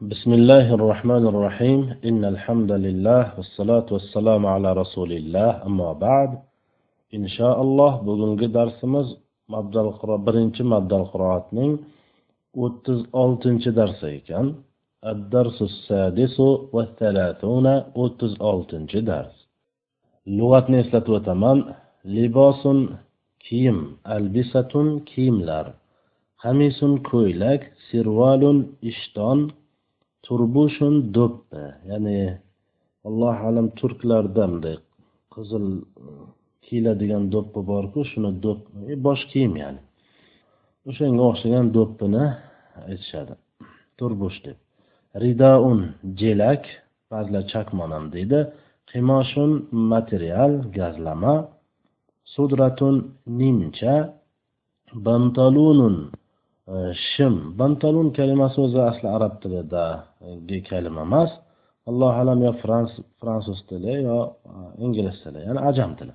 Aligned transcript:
بسم 0.00 0.33
الله 0.33 0.73
الرحمن 0.73 1.23
الرحيم 1.31 1.81
إن 2.09 2.25
الحمد 2.25 2.71
لله 2.71 3.23
والصلاة 3.37 3.85
والسلام 3.91 4.45
على 4.45 4.73
رسول 4.73 5.11
الله 5.11 5.49
أما 5.67 5.93
بعد 5.93 6.31
إن 7.13 7.27
شاء 7.27 7.61
الله 7.61 7.91
bugungi 8.05 8.53
darsimiz 8.53 9.07
mabdal 9.47 9.93
birinchi 10.25 10.63
mabdal 10.63 11.05
qiroatning 11.11 11.71
o'ttiz 12.63 12.99
oltinchi 13.13 13.75
darsi 13.75 14.05
ekan 14.17 14.45
الدرس 15.03 15.57
السادس 15.61 16.37
والثلاثون 16.75 17.67
o'ttiz 18.01 18.33
oltinchi 18.51 18.99
dars 19.09 19.33
lug'atni 20.37 20.77
eslatib 20.83 21.13
o'taman 21.19 21.57
libosun 22.15 22.79
kiyim 23.45 23.79
albisatun 24.15 24.87
kiyimlar 25.09 25.65
qamisun 26.43 26.93
ko'ylak 27.11 27.61
sirvalun 27.87 28.57
ishton 28.91 29.39
turbushun 30.25 30.95
do'ppi 31.15 31.63
ya'ni 31.89 32.17
allohu 33.07 33.41
alam 33.49 33.67
turklarda 33.79 34.43
bunday 34.51 34.77
qizil 35.33 35.65
e, 35.77 36.05
kiyiladigan 36.65 37.23
do'ppi 37.33 37.59
borku 37.71 37.99
shuni 38.11 38.31
do'p 38.45 38.61
e, 38.91 38.93
bosh 39.05 39.23
kiyim 39.31 39.53
ya'ni. 39.63 39.81
O'shanga 40.89 41.23
o'xshagan 41.29 41.67
do'ppini 41.77 42.25
aytishadi. 42.89 43.33
Turbush 43.99 44.37
deb. 44.45 44.57
Ridaun 45.23 45.79
jelak 46.21 46.63
ba'zilar 47.11 47.43
chakmon 47.51 47.91
ham 47.95 48.05
deydi. 48.15 48.39
Qimoshun 48.89 49.51
material 49.93 50.53
gazlama. 50.77 51.35
Sudratun 52.33 52.95
nimcha. 53.39 53.95
Bantalunun 55.05 55.95
Э, 56.67 56.93
shim. 56.93 57.35
Bantalun 57.59 58.07
kalimasi 58.17 58.57
o'zi 58.65 58.79
asli 58.89 59.07
arab 59.17 59.33
tilidagi 59.41 60.57
e, 60.61 60.63
kalima 60.69 61.01
emas. 61.07 61.31
Allohu 61.89 62.15
alam 62.21 62.39
yo 62.47 62.51
fransuz 63.21 63.59
tili 63.69 63.95
yo 64.09 64.19
e, 64.51 64.53
ingliz 64.85 65.17
tili 65.23 65.39
ya'ni 65.47 65.61
ajam 65.69 65.91
tili. 65.99 66.13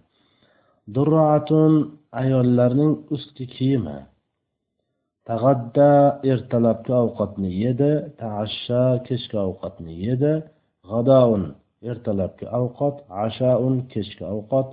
Durroatun 0.94 1.72
ayollarning 2.22 2.92
ustki 3.14 3.46
kiyimi. 3.54 3.98
Tag'adda 5.28 5.90
ertalabki 6.32 6.92
ovqatni 7.04 7.50
yedi 7.64 7.92
taashsha 8.20 8.82
kechki 9.06 9.36
ovqatni 9.48 9.94
yedi. 10.06 10.32
G'adaun 10.90 11.42
ertalabki 11.90 12.46
ovqat 12.60 12.96
ashaun 13.24 13.76
kechki 13.92 14.24
ovqat. 14.34 14.68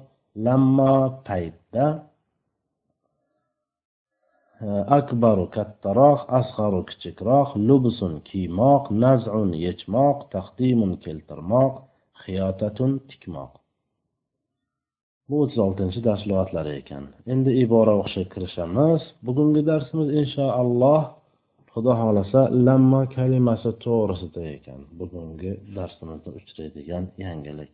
Lamma 0.46 0.94
paytda 1.28 1.86
akbaru 4.97 5.45
kattaroq 5.56 6.22
asg'aru 6.39 6.81
kichikroq 6.89 7.50
lubsun 7.67 8.14
kiymoq 8.30 8.83
nazun 9.03 9.50
yechmoq 9.66 10.17
taqdimun 10.33 10.94
keltirmoq 11.03 11.73
xiyotatun 12.23 12.91
tikmoq. 13.09 13.52
Bu 15.30 15.36
o'ttiz 15.44 15.59
oltinchi 15.66 16.00
dars 16.08 16.23
lug'atlari 16.30 16.73
ekan. 16.81 17.03
Endi 17.34 17.52
ibora 17.64 17.94
o'qishga 18.00 18.25
kirishamiz. 18.34 19.02
Bugungi 19.25 19.61
darsimiz 19.69 20.09
inshaalloh 20.22 21.02
xudo 21.73 21.91
xohlasa 22.02 22.41
lamma 22.66 23.02
kalimasi 23.16 23.72
to'g'risida 23.86 24.44
ekan. 24.58 24.80
Bugungi 25.00 25.52
darsimizda 25.78 26.30
uchraydigan 26.39 27.03
yangilik. 27.23 27.72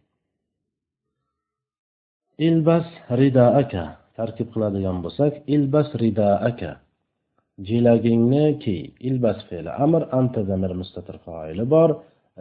Ilbas 2.47 2.87
ridaaka 3.19 3.83
tarkib 4.18 4.48
qiladigan 4.54 4.98
bo'lsak 5.04 5.32
ilbas 5.54 5.88
ridaaka 6.02 6.70
jelagingni 7.68 8.46
kiy 8.62 8.82
ilbas 9.08 9.38
fe'li 9.48 9.70
amr 9.84 10.02
anta 10.18 10.40
zamir 10.50 10.72
mustatir 10.80 11.16
foili 11.24 11.64
bor 11.74 11.90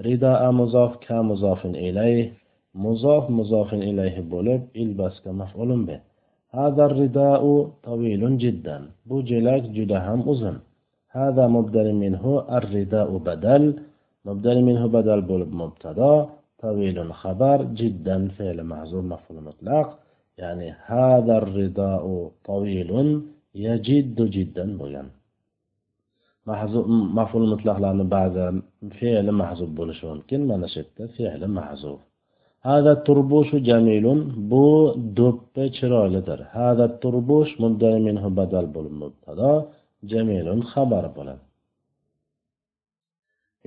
ridaa 0.07 0.49
muzof 0.61 0.91
ka 1.05 1.17
muzofin 1.29 1.73
ilayh 1.87 2.19
muzof 2.85 3.23
muzofin 3.37 3.81
ilayhi 3.91 4.21
bo'lib 4.33 4.61
ilbasga 4.83 5.31
maf'ulun 5.41 5.83
bi 5.89 5.97
هذا 6.59 6.83
الرداء 6.89 7.43
طويل 7.89 8.23
جدا 8.43 8.77
bu 9.09 9.15
jelak 9.29 9.63
juda 9.75 9.97
ham 10.05 10.21
uzun 10.33 10.57
هذا 11.17 11.47
مبدل 11.47 11.87
منه 12.03 12.23
الرداء 12.57 13.09
بدل 13.27 13.63
مبدل 14.25 14.57
منه 14.67 14.83
بدل 14.87 15.19
bo'lib 15.29 15.51
mubtado 15.61 16.13
طويل 16.63 17.13
خبر 17.13 17.57
جدا 17.79 18.17
فعل 18.37 18.57
محذوف 18.71 19.03
مفعول 19.13 19.37
مطلق 19.47 19.87
يعني 20.38 20.68
هذا 20.92 21.34
الرداء 21.42 22.04
طويل 22.50 22.90
يجد 23.54 24.18
جدا 24.36 24.66
bo'lgan 24.78 25.08
maful 27.18 27.44
mutlaqlarni 27.52 28.04
ba'zan 28.16 28.54
fe'li 28.98 29.32
mahzub 29.42 29.70
bo'lishi 29.78 30.04
mumkin 30.10 30.40
mana 30.50 30.66
shu 30.72 30.78
yerda 30.80 31.04
fe'li 31.16 31.48
mahzuf 31.60 31.98
هذا 32.70 32.90
التربوش 32.92 33.48
جميل 33.70 34.06
bu 34.50 34.66
do'ppi 35.18 35.64
chiroylidir 35.76 36.40
هذا 36.58 36.84
التربوش 36.90 37.48
مبدل 37.60 37.94
منه 38.06 38.24
بدل 38.40 38.66
bo'lib 38.74 38.94
mubtado 39.02 39.52
جميل 40.12 40.46
xabar 40.72 41.04
bo'ladi 41.16 41.44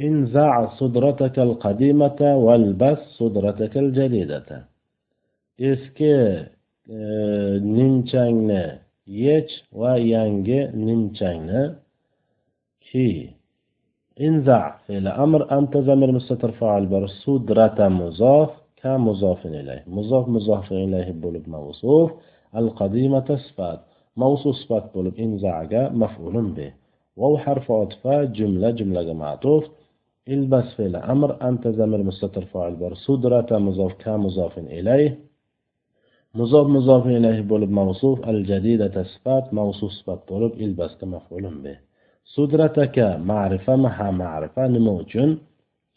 انزع 0.07 0.53
صدرتك 0.79 1.35
القديمة 1.47 2.19
والبس 2.45 2.99
صدرتك 3.19 3.73
الجديدة 3.83 4.49
eski 5.69 6.05
e, 6.05 6.49
nimchangni 7.76 8.62
yech 9.06 9.52
va 9.80 9.92
yangi 10.12 10.60
nimchangni 10.86 11.62
kiy 12.86 13.16
انزع 14.26 14.76
فعل 14.88 15.06
أمر 15.08 15.58
أنت 15.58 15.76
زمير 15.78 16.12
مستتر 16.12 16.50
فاعل 16.52 16.86
بر 16.86 17.06
صدرة 17.06 17.88
مضاف 17.88 18.50
كمضاف 18.82 19.46
إليه 19.46 19.84
مضاف 19.86 20.28
مضاف 20.28 20.72
إليه 20.72 21.12
بولب 21.12 21.48
موصوف 21.48 22.10
القديمة 22.56 23.28
صفات 23.46 23.80
موصوف 24.16 24.54
صفات 24.56 24.84
بولب 24.94 25.14
انزعجا 25.18 25.88
مفعول 25.88 26.36
به 26.56 26.72
وهو 27.16 27.38
حرف 27.38 27.70
عطف 27.72 28.06
جملة 28.08 28.70
جملة 28.70 29.12
معطوف 29.12 29.64
البس 30.28 30.64
فعل 30.76 30.96
أمر 30.96 31.48
أنت 31.48 31.68
زمير 31.68 32.02
مستتر 32.02 32.44
فاعل 32.44 32.74
بر 32.76 32.94
صدرة 32.94 33.58
مضاف 33.58 33.92
كمضاف 34.04 34.58
إليه 34.58 35.18
muzof 36.39 36.67
muzof 36.75 37.03
ilayhi 37.17 37.43
bo'lib 37.51 37.71
mavsuf 37.79 38.17
al 38.31 38.39
jadida 38.49 38.87
sifat 39.13 39.45
mavsuf 39.59 39.91
sifat 39.97 40.21
bo'lib 40.31 40.53
ilbasda 40.65 41.05
maf'ulun 41.15 41.55
bi 41.63 41.73
sudrataka 42.35 43.07
ma'rifa 43.31 43.73
maha 43.85 44.09
ma'rifa 44.23 44.63
nima 44.75 44.93
uchun? 45.03 45.29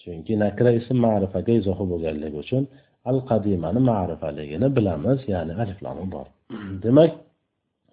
Chunki 0.02 0.34
nakra 0.44 0.70
ism 0.80 0.96
ma'rifaga 1.06 1.52
izohi 1.60 1.84
bo'lganligi 1.92 2.36
uchun 2.44 2.62
al 3.10 3.18
qadimani 3.28 3.80
ma'rifaligini 3.90 4.68
bilamiz 4.76 5.18
ya'ni 5.32 5.52
aliflami 5.62 6.04
bor. 6.14 6.26
Demak 6.84 7.12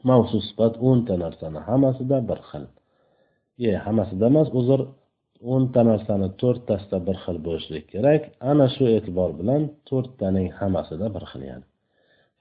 mavsuf 0.09 0.41
sifat 0.49 0.73
o'nta 0.89 1.15
narsani 1.23 1.59
hammasida 1.67 2.17
bir 2.29 2.39
xil. 2.49 2.65
E 3.69 3.71
hammasida 3.85 4.25
emas 4.31 4.49
uzr 4.59 4.79
o'nta 5.53 5.81
narsani 5.91 6.27
to'rttasida 6.41 6.97
bir 7.07 7.17
xil 7.23 7.37
bo'lishlik 7.47 7.85
kerak. 7.93 8.21
Ana 8.51 8.67
shu 8.75 8.83
e'tibor 8.95 9.29
bilan 9.39 9.61
to'rttaning 9.89 10.47
hammasida 10.59 11.07
bir 11.17 11.25
xil 11.33 11.43
ya'ni 11.51 11.67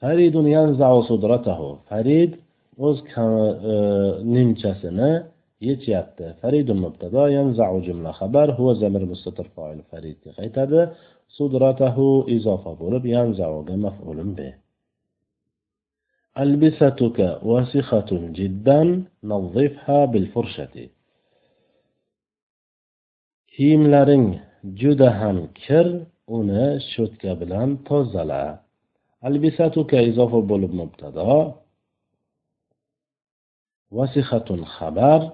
faridun 0.00 0.47
yanzau 0.56 0.97
sudratahu. 1.11 1.69
Farid 1.88 2.33
o'z 2.87 2.99
e, 3.03 3.77
nimchasini 4.34 5.12
yechyapti 5.69 6.27
faridun 6.41 6.78
mubtado 6.84 7.22
yanzau 7.37 7.75
jumla 7.87 8.10
xabar 8.21 8.49
huva 8.59 8.72
zamir 8.83 9.03
mustatir 9.12 9.47
foil. 9.55 9.78
Faridga 9.91 10.31
qaytadi 10.39 10.81
sudratahu 11.37 12.09
izofa 12.37 12.72
bo'lib 12.83 13.05
yanzauga 13.16 13.75
maf'ulun 13.87 14.31
bi 14.39 14.49
albisatuka 16.43 17.28
vasihatun 17.50 18.22
jiddan 18.39 18.89
nazifha 19.31 20.00
bil 20.12 20.27
furshati. 20.33 20.84
Kiyimlaring 23.53 24.27
juda 24.81 25.09
ham 25.21 25.39
kir 25.63 25.86
uni 26.39 26.66
sho'tka 26.92 27.33
bilan 27.41 27.69
tozala. 27.89 28.45
البساتك 29.25 29.95
إضافة 29.95 30.41
بولب 30.41 30.75
مبتدا. 30.75 31.55
وسخة 33.91 34.65
خبر 34.65 35.31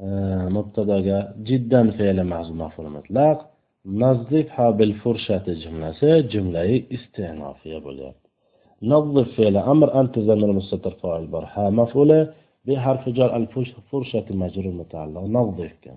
آه، 0.00 0.48
مبتدأ 0.48 1.34
جدا 1.38 1.90
فعل 1.90 2.24
معز 2.24 2.46
في 2.46 2.78
المطلق. 2.78 3.50
نظفها 3.86 4.70
بالفرشة 4.70 5.44
جملة 5.46 6.20
جملة 6.20 6.82
استعنافية 6.92 7.78
بولب 7.78 8.14
نظف 8.82 9.36
فعل 9.36 9.56
أمر 9.56 10.00
أنت 10.00 10.18
زمن 10.18 10.48
مستطر 10.48 10.90
فاعل 10.90 11.26
برحة 11.26 11.70
مفعولة 11.70 12.34
بحرف 12.64 13.08
جر 13.08 13.36
الفرشة 13.36 14.24
مجرور 14.30 14.72
متعلق. 14.72 15.20
نظفك. 15.20 15.94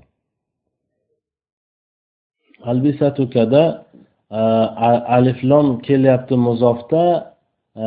البساتك 2.68 3.38
ده 3.38 3.84
Э, 4.32 4.38
aliflom 5.18 5.80
kelyapti 5.82 6.36
muzofda 6.48 7.04
э, 7.76 7.86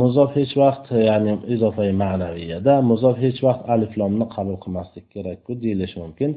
muzof 0.00 0.30
hech 0.36 0.52
vaqt 0.62 0.86
ya'ni 1.08 1.32
izofai 1.54 1.92
ma'naviyada 2.02 2.74
muzof 2.90 3.16
hech 3.24 3.38
vaqt 3.46 3.62
aliflomni 3.74 4.26
qabul 4.34 4.56
qilmaslik 4.64 5.06
kerakku 5.14 5.52
deyilishi 5.62 5.96
mumkin. 6.04 6.30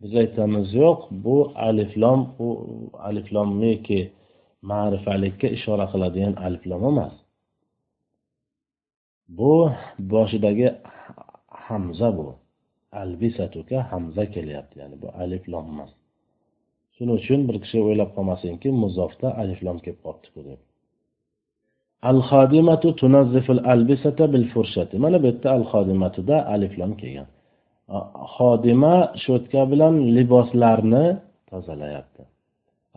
Biz 0.00 0.12
aytamiz 0.22 0.66
yo'q 0.82 0.98
bu 1.24 1.36
aliflom 1.68 2.20
u 2.46 2.48
aliflomniki 3.08 4.00
ma'rifalikka 4.70 5.46
ishora 5.56 5.86
qiladigan 5.92 6.34
aliflom 6.46 6.82
emas. 6.90 7.14
Bu 9.38 9.52
boshidagi 10.12 10.68
hamza 11.66 12.08
bu. 12.18 12.28
Albisatuka 13.02 13.78
hamza 13.90 14.24
kelyapti 14.34 14.74
ya'ni 14.82 14.96
bu 15.02 15.08
aliflom 15.22 15.66
emas. 15.72 15.97
Shuning 16.98 17.16
uchun 17.20 17.40
bir 17.48 17.56
kishi 17.62 17.78
o'ylab 17.86 18.10
qolmasinki 18.16 18.68
muzofda 18.82 19.28
aliflom 19.42 19.78
kelib 19.84 20.00
qolibdiku 20.06 20.40
deb. 20.48 20.60
Al 22.10 22.18
xodimatu 22.30 22.88
tunazziful 23.00 23.60
albisata 23.72 24.24
bil 24.32 24.46
furshati. 24.52 24.94
Mana 25.04 25.16
bu 25.22 25.26
yerda 25.30 25.48
al 25.56 25.64
xodimatida 25.72 26.36
aliflom 26.54 26.92
kelgan 27.00 27.28
xodima 28.36 28.94
sho'tka 29.24 29.62
bilan 29.72 29.94
liboslarni 30.16 31.06
tozalayapti. 31.50 32.22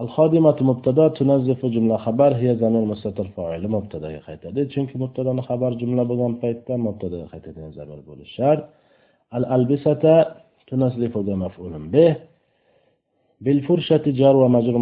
Al 0.01 0.07
xodimatu 0.15 0.61
mubtado 0.69 1.05
tunazzifu 1.17 1.65
jumla 1.75 1.95
xabar 2.05 2.31
hiya 2.41 2.53
zamir 2.61 2.83
mustatir 2.91 3.27
foili 3.35 3.67
mubtadoga 3.75 4.21
qaytadi. 4.27 4.59
Chunki 4.73 4.95
mubtadoni 5.03 5.41
xabar 5.49 5.71
jumla 5.81 6.03
bo'lgan 6.11 6.33
paytda 6.43 6.73
mubtadoga 6.87 7.27
qaytadigan 7.33 7.71
zamir 7.79 7.99
bo'lishi 8.07 8.33
shart. 8.37 8.61
Al 9.35 9.43
albisata 9.55 10.13
tunazzifuga 10.69 11.35
maf'ulun 11.43 11.85
bih. 11.95 12.11
Bil 13.45 13.59
furshati 13.67 14.09
jar 14.19 14.33
va 14.41 14.47
majrur 14.55 14.77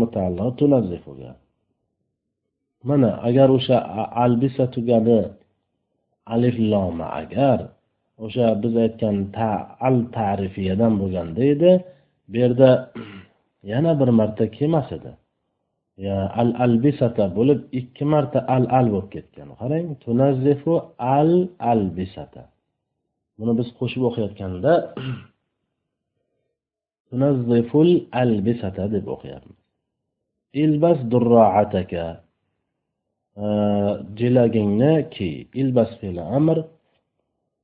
mana 2.89 3.09
agar 3.27 3.50
o'sha 3.57 3.77
albisa 4.23 4.65
tugadi 4.75 5.19
alif 6.33 6.56
loma 6.71 7.07
agar 7.21 7.59
o'sha 8.25 8.45
biz 8.61 8.73
aytgan 8.85 9.17
ta 9.35 9.51
al 9.88 9.97
tarifiyadan 10.17 10.94
bo'lganda 11.01 11.41
edi 11.53 11.71
bu 12.29 12.35
yerda 12.44 12.69
yana 13.71 13.91
bir 14.00 14.09
marta 14.19 14.45
kelmas 14.57 14.89
edi. 14.97 15.11
Al 16.41 16.50
albisata 16.65 17.25
bo'lib 17.38 17.59
ikki 17.79 18.06
marta 18.13 18.39
al 18.56 18.63
al 18.77 18.88
bo'lib 18.94 19.09
ketgan. 19.15 19.50
Qarang 19.61 19.88
tunazzifu 20.03 20.73
al 21.19 21.31
albisata 21.71 22.44
buni 23.39 23.53
biz 23.59 23.67
qo'shib 23.79 24.03
o'qiyotganda 24.09 24.71
tunazziful 27.09 27.91
albisata 28.21 28.85
deb 28.94 29.06
o'qiyapmiz. 29.15 29.57
Ilbas 30.63 31.00
durroataka 31.11 32.06
e, 33.44 33.47
jelagingni 34.19 34.94
kiy 35.15 35.35
ilbas 35.61 35.91
fe'li 36.01 36.23
amr 36.38 36.57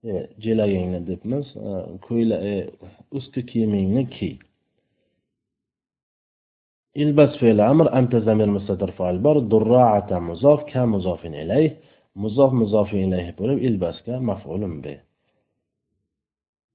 e, 0.09 0.11
jelagingni 0.45 0.99
debmiz 1.09 1.45
e, 1.67 1.69
ko'yla 2.05 2.37
ustki 3.17 3.41
kiyimingni 3.49 4.03
kiy 4.15 4.35
ilbas 7.03 7.33
fe'li 7.41 7.63
amr 7.71 7.87
anta 7.99 8.19
zamir 8.27 8.49
mustatir 8.57 8.91
fa'il 8.97 9.17
bor 9.25 9.37
durroata 9.51 10.17
muzof 10.29 10.61
ka 10.71 10.81
muzofin 10.93 11.33
ilayh 11.43 11.71
muzof 12.23 12.51
muzofin 12.61 13.01
ilayh 13.07 13.27
bo'lib 13.39 13.59
ilbasga 13.67 14.15
maf'ulun 14.29 14.75
bi 14.83 14.95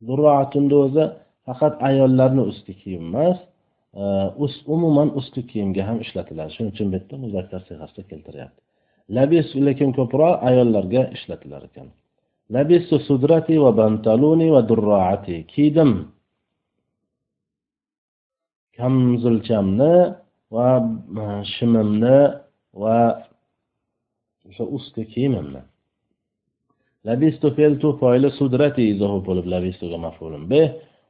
durroatunda 0.09 0.77
o'zi 0.85 1.05
faqat 1.47 1.75
ayollarni 1.89 2.43
ustki 2.51 2.75
kiyim 2.83 3.05
emas 3.11 3.39
e, 4.01 4.03
umuman 4.75 5.09
ustki 5.19 5.43
kiyimga 5.51 5.83
ham 5.89 5.99
ishlatiladi 6.05 6.51
shuning 6.57 6.73
uchun 6.75 6.87
bu 6.93 6.97
yerda 6.99 7.17
muzakkar 7.25 7.61
siyg'asida 7.69 8.03
keltiryapti. 8.11 8.61
Labis 9.17 9.49
lekin 9.67 9.91
ko'proq 9.99 10.35
ayollarga 10.49 11.03
ishlatilar 11.17 11.63
ekan. 11.69 11.89
Labisu 12.55 12.97
sudrati 13.09 13.57
va 13.65 13.71
bantaluni 13.81 14.49
va 14.55 14.63
durroati 14.71 15.37
kiydim. 15.53 15.91
Kamzulchamni 18.77 19.95
va 20.55 20.69
e, 21.23 21.25
shimimni 21.55 22.19
va 22.83 22.99
o'sha 24.49 24.65
ustki 24.77 25.03
kiyimimni. 25.13 25.63
Labistu 27.09 27.49
fe'l 27.57 27.75
foili 28.01 28.31
sudrati 28.39 28.83
izohi 28.93 29.21
bo'lib 29.29 29.47
labistuga 29.55 29.99
maf'ulun. 30.07 30.43
Bih 30.53 30.67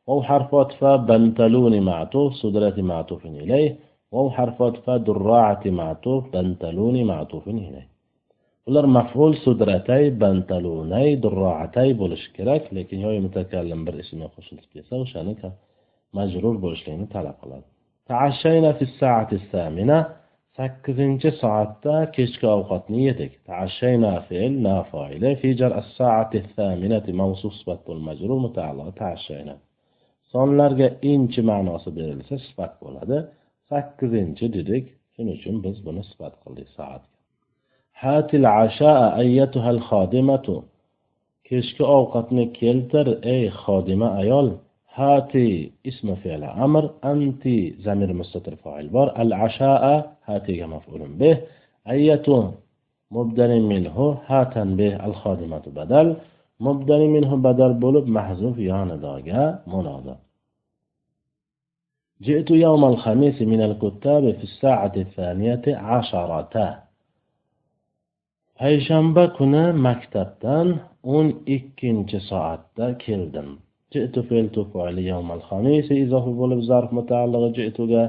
واو 0.07 0.23
حرف 0.29 0.55
عطف 0.55 0.85
بنتلون 0.85 1.75
معطوف 1.91 2.33
صدرة 2.43 2.77
معطوف 2.93 3.27
إليه 3.27 3.71
واو 4.13 4.31
حرف 4.31 4.63
عطف 4.63 4.91
دراعة 4.91 5.63
معطوف 5.67 6.23
بنتلون 6.35 7.05
معطوف 7.05 7.49
إليه 7.49 7.91
ular 8.69 8.87
maful 8.97 9.33
sudratay 9.45 10.05
bantalunay 10.21 11.09
durroatay 11.23 11.91
bo'lishi 12.01 12.29
kerak 12.37 12.65
lekin 12.77 12.99
yoyi 13.07 13.21
mutakallim 13.27 13.81
bir 13.87 13.95
ismga 14.03 14.29
qo'shilib 14.35 14.67
kelsa 14.73 14.95
o'shani 15.05 15.35
majrur 16.17 16.57
bo'lishlikni 16.65 17.07
talab 17.15 17.37
qiladi 17.43 17.67
taashshayna 18.11 18.71
fi 18.79 18.85
saati 19.01 19.37
samina 19.53 19.99
sakkizinchi 20.57 21.31
soatda 21.43 21.95
kechki 22.17 22.47
ovqatni 22.57 23.01
yedik 23.09 23.33
taashshayna 23.51 24.13
fe'l 24.29 24.53
na 24.67 24.77
foili 24.91 25.31
fi 25.41 25.49
jar 25.61 25.73
as-saati 25.83 26.39
thaminati 26.57 27.13
mavsuf 27.21 27.53
sifat 27.59 27.81
bul 27.87 28.01
majrur 28.09 28.39
mutaalliq 28.47 28.89
taashshayna 29.03 29.55
sonlarga 30.33 30.89
inchi 31.13 31.41
ma'nosi 31.51 31.91
berilsa 31.99 32.37
sifat 32.47 32.73
bo'ladi. 32.83 33.17
Sakkizinchi 33.69 34.47
dedik. 34.57 34.85
Shuning 35.15 35.37
uchun 35.39 35.57
biz 35.65 35.77
buni 35.87 36.03
sifat 36.11 36.35
qildik 36.43 36.69
soatga 36.77 37.11
hatil 38.03 38.47
ashaa 38.65 39.05
ayyatuhal 39.23 39.81
xodimatu. 39.89 40.57
Kechki 41.49 41.85
ovqatni 41.99 42.45
keltir 42.61 43.07
ey 43.35 43.45
xodima 43.63 44.09
ayol. 44.23 44.49
Hati 44.99 45.49
ismi 45.91 46.15
fe'li 46.23 46.49
amr 46.65 46.85
anti 47.13 47.57
zamir 47.85 48.11
mustatir 48.21 48.55
fa'il 48.63 48.89
bor. 48.97 49.09
Al 49.23 49.31
ashaa 49.47 49.97
hatiga 50.29 50.67
maf'ulun 50.75 51.13
bih 51.21 51.37
ayyatu 51.95 52.37
mubdani 53.17 53.59
minhu 53.73 54.07
hatan 54.31 54.69
bih 54.81 54.93
al 55.07 55.15
xodimatu 55.23 55.69
badal. 55.79 56.09
Mubdali 56.67 57.07
minhu 57.17 57.35
badal 57.47 57.73
bo'lib 57.85 58.07
mahzuf 58.17 58.57
yonidoga 58.71 59.43
munoda 59.73 60.15
جئت 62.29 62.51
يوم 62.67 62.83
الخميس 62.93 63.39
من 63.53 63.61
الكتاب 63.69 64.25
في 64.39 64.45
الساعة 64.51 64.93
الثانية 64.97 65.65
عشرة 65.91 66.55
payshanba 68.61 69.25
kuni 69.37 69.65
maktabdan 69.87 70.69
o'n 71.17 71.27
ikkinchi 71.57 72.19
soatda 72.31 72.87
keldim 73.05 73.49
izofi 76.05 76.33
bo'lib 76.41 76.61
zarf 76.71 76.91
mutaallig'i 76.99 77.51
jituga 77.59 78.03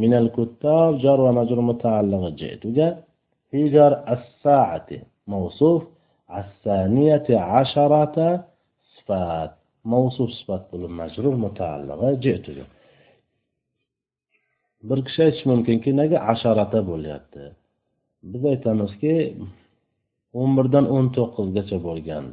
minal 0.00 0.26
kuttob 0.36 0.92
jar 1.04 1.18
va 1.26 1.30
majrur 1.38 1.60
mutaallig'i 1.70 2.30
jituga 2.40 2.88
fi 3.48 3.60
jar 3.74 3.92
as-saati 4.14 4.96
mavsuf 5.32 5.80
as-saniyati 6.28 7.34
asharata 7.60 8.28
sifat 8.94 9.52
mavsuf 9.92 10.30
sifat 10.38 10.62
bo'lib 10.72 10.92
majrur 11.00 11.34
mutaallig'i 11.44 12.10
jituga 12.24 12.64
bir 14.88 14.98
kishi 15.06 15.20
aytishi 15.26 15.46
mumkinki 15.52 15.90
nega 16.00 16.18
asharata 16.32 16.80
bo'lyapti 16.90 17.42
biz 18.32 18.42
aytamizki 18.52 19.14
o'n 20.40 20.50
birdan 20.58 20.84
o'n 20.96 21.06
to'qqizgacha 21.16 21.78
bo'lgan 21.88 22.24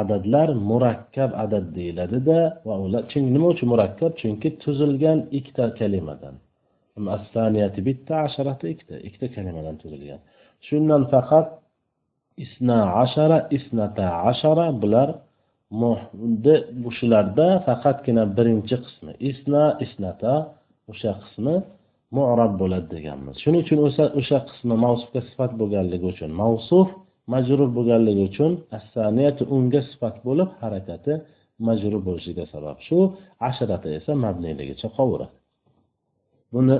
adadlar 0.00 0.48
murakkab 0.70 1.30
adad 1.44 1.66
deyiladida 1.76 2.38
va 2.66 2.74
ular 2.84 3.02
nima 3.34 3.46
uchun 3.54 3.68
murakkab 3.72 4.12
chunki 4.20 4.48
tuzilgan 4.62 5.18
ikkita 5.38 5.66
kalimadan 5.80 6.34
bitta 7.88 8.14
asharati 8.26 8.64
ikkita 8.74 8.96
ikkita 9.08 9.26
kalimadan 9.36 9.76
tuzilgan 9.82 10.20
shundan 10.66 11.02
faqat 11.12 11.46
isna 12.44 12.78
ashara 13.02 13.38
isnata 13.56 14.06
ashara 14.30 14.66
bular 14.82 15.08
shularda 16.98 17.46
faqatgina 17.66 18.24
birinchi 18.36 18.76
qismi. 18.84 19.12
Isna 19.30 19.64
isnata 19.84 20.34
o'sha 20.92 21.12
qismi 21.22 21.54
mu'rab 22.16 22.52
bo'ladi 22.60 22.86
deganmiz. 22.94 23.34
Shuning 23.42 23.62
uchun 23.66 23.78
o'sha 23.86 24.04
o'sha 24.20 24.38
qismi 24.48 24.74
mavsufga 24.84 25.20
sifat 25.28 25.52
bo'lganligi 25.60 26.06
uchun 26.12 26.30
mavsuf 26.42 26.88
majrur 27.32 27.68
bo'lganligi 27.76 28.22
uchun 28.30 28.52
assaniyati 28.78 29.42
unga 29.56 29.80
sifat 29.90 30.16
bo'lib 30.26 30.48
harakati 30.62 31.12
majrur 31.68 32.00
bo'lishiga 32.08 32.44
sabab. 32.54 32.76
Shu 32.86 32.98
ashrata 33.48 33.88
esa 33.98 34.12
mabniyligicha 34.24 34.88
qovuradi. 34.96 35.34
Buni 36.54 36.76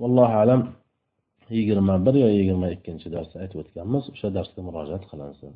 vallohu 0.00 0.36
alam 0.42 0.60
yigirma 1.55 1.95
bir 2.05 2.15
yo 2.23 2.27
yigirma 2.37 2.67
ikkinchi 2.75 3.07
darsda 3.15 3.35
aytib 3.43 3.57
o'tganmiz 3.63 4.03
o'sha 4.13 4.29
darsga 4.37 4.59
murojaat 4.67 5.03
qilinsin 5.11 5.53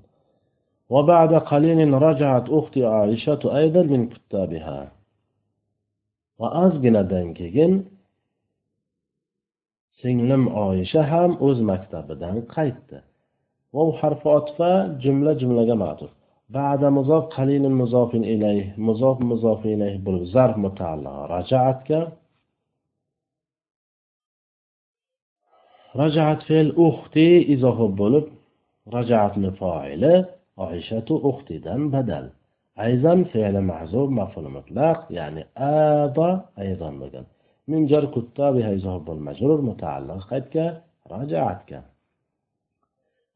وبعد 0.95 1.33
قليل 1.51 1.79
رجعت 2.07 2.45
أختي 2.59 2.81
عائشة 2.93 3.43
أيضا 3.59 3.81
من 3.93 4.01
كتابها 4.13 4.79
وأزجنdan 6.39 7.27
keyin 7.39 7.73
singlim 10.01 10.43
oyisha 10.65 11.01
ham 11.11 11.31
o'z 11.47 11.59
maktabidan 11.71 12.35
qaytdi 12.55 12.97
vov 13.75 13.89
harfi 14.01 14.27
otfa 14.37 14.71
jumla 15.03 15.31
jumlaga 15.41 15.75
matuf 15.85 16.11
بعد 16.59 16.81
مضاف 16.97 17.23
قليل 17.37 17.63
مضاف 17.81 18.11
إليه 18.15 18.65
مضاف 18.87 19.17
مضاف 19.31 19.61
إليه 19.65 19.95
بالظرف 20.05 20.57
متعلق 20.65 21.15
رجعتك 21.35 21.89
رجعت 25.95 26.41
fe'l 26.47 26.69
uxti 26.87 27.27
izofa 27.53 27.87
bo'lib 28.01 28.25
rajaatni 28.95 29.51
foili 29.59 30.15
oishatu 30.65 31.13
uxtidan 31.29 31.81
badal 31.93 32.25
ayzan 32.85 33.19
fe'li 33.31 33.61
mahzub 33.71 34.09
maful 34.19 34.47
mutlaq 34.57 34.99
ya'ni 35.17 35.43
aba 35.89 36.29
ayzan 36.63 36.93
bo'lgan 37.01 37.25
min 37.71 37.81
jar 37.91 38.03
kutta 38.15 38.45
biha 38.55 38.71
izofa 38.77 39.01
bo'l 39.07 39.19
majrur 39.27 39.59
mutaalliq 39.69 40.21
qaytga 40.31 40.65
rajaatga 41.13 41.79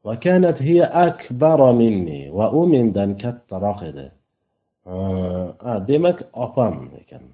وكانت 0.06 0.62
هي 0.62 0.82
أكبر 0.84 1.72
مني 1.72 2.30
va 2.36 2.46
u 2.52 2.66
mendan 2.72 3.10
kattaroq 3.22 3.80
edi 3.90 4.06
demak 5.88 6.18
opam 6.44 6.74
ekan 7.00 7.24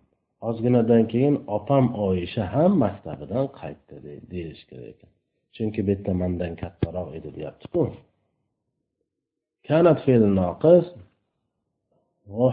ozginadan 0.49 1.05
keyin 1.13 1.37
opam 1.57 1.85
oyisha 2.07 2.45
ham 2.55 2.73
maktabidan 2.85 3.47
qaytdi 3.61 3.97
deyish 4.31 4.63
kerak 4.69 4.89
ekan 4.95 5.11
chunki 5.56 5.82
bitta 5.90 6.12
mandan 6.22 6.54
kattaroq 6.62 7.10
edi 7.18 7.30
deyaptiku 7.38 7.82
kanat 9.68 10.00
fe'li 10.06 10.28
noqis. 10.42 10.86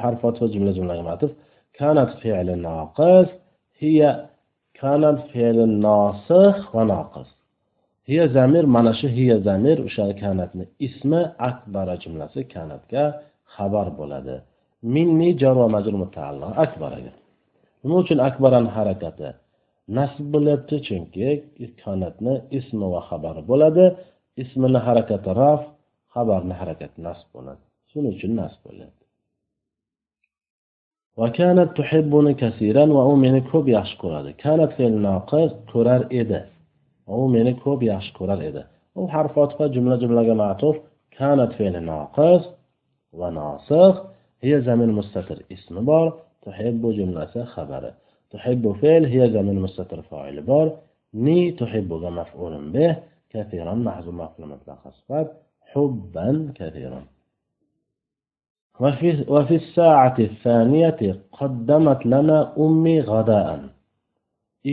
Harf 0.02 0.22
jumla 0.54 0.72
jumla 0.78 0.94
kanat 1.78 2.10
fe'li 2.22 2.54
noqis 2.68 3.28
hiya 3.80 4.10
kanat 4.80 5.18
fe'li 5.32 5.64
nosih 5.86 6.54
va 6.74 6.82
noqis. 6.92 7.28
Hiya 8.08 8.24
zamir 8.36 8.64
mana 8.74 8.92
shu 8.98 9.06
hiya 9.18 9.36
zamir 9.48 9.78
o'sha 9.88 10.04
kanatni 10.22 10.64
ismi 10.86 11.22
akbara 11.48 11.94
jumlasi 12.02 12.40
kanatga 12.54 13.04
xabar 13.54 13.86
bo'ladi. 13.98 14.36
Minni 14.94 15.28
jar 15.40 15.54
va 15.62 15.68
majrur 15.74 15.96
mutaalliq 16.04 16.52
akbaraga. 16.64 17.12
Nima 17.82 17.96
uchun 18.02 18.18
akbaran 18.28 18.66
harakati? 18.74 19.28
nasb 19.97 20.25
bo'lyapti 20.33 20.75
chunki 20.87 21.27
kanatni 21.83 22.33
ismi 22.59 22.87
va 22.93 23.01
xabari 23.09 23.41
bo'ladi 23.51 23.85
ismini 24.43 24.79
harakati 24.87 25.31
raf 25.41 25.61
xabarni 26.13 26.55
harakati 26.61 26.97
nasb 27.07 27.27
bo'ladi 27.35 27.63
shuning 27.91 28.13
uchun 28.17 28.33
nasb 28.41 28.61
bo'lyapti 28.69 29.07
وكانت 31.21 31.69
تحبني 31.77 32.33
كثيرا 32.33 32.85
و 32.95 32.97
u 33.11 33.13
meni 33.23 33.41
ko'p 33.51 33.65
yaxshi 33.77 33.95
ko'radi 34.03 34.31
kanat 34.43 34.71
fe'l 34.77 34.95
noqis 35.07 35.51
ko'rar 35.71 36.01
edi 36.21 36.39
u 37.21 37.27
meni 37.35 37.53
ko'p 37.63 37.79
yaxshi 37.91 38.11
ko'rar 38.19 38.39
edi 38.49 38.63
u 38.99 39.01
harf 39.13 39.33
otifa 39.43 39.65
jumla 39.75 39.95
jumlaga 40.03 40.35
ma'tuf 40.43 40.75
kanat 41.17 41.51
fe'li 41.57 41.81
noqis 41.91 42.43
va 43.19 43.29
nosikh 43.39 43.97
hiya 44.43 44.59
zamin 44.67 44.91
mustatir 44.99 45.39
ismi 45.55 45.81
bor 45.89 46.05
tuhibbu 46.43 46.89
jumlasi 46.99 47.39
xabari 47.53 47.91
tuhibbu 48.31 48.69
fe'l 48.81 49.03
hiya 49.13 49.27
zamin 49.35 49.57
mustatir 49.65 50.01
foili 50.09 50.41
bor 50.51 50.67
ni 51.25 51.39
tuhibbuga 51.59 52.09
maf'ulun 52.19 52.65
bih 52.75 52.91
كثيرا 53.33 53.73
محذوف 53.73 54.15
مفعول 54.15 54.47
مطلق 54.49 54.81
صفات 54.99 55.27
حبا 55.71 56.27
كثيرا 56.55 57.01
وفي, 58.79 59.25
وفي 59.33 59.55
الساعة 59.55 60.15
الثانية 60.19 60.99
قدمت 61.31 62.05
لنا 62.05 62.37
أمي 62.63 63.01
غداء 63.01 63.59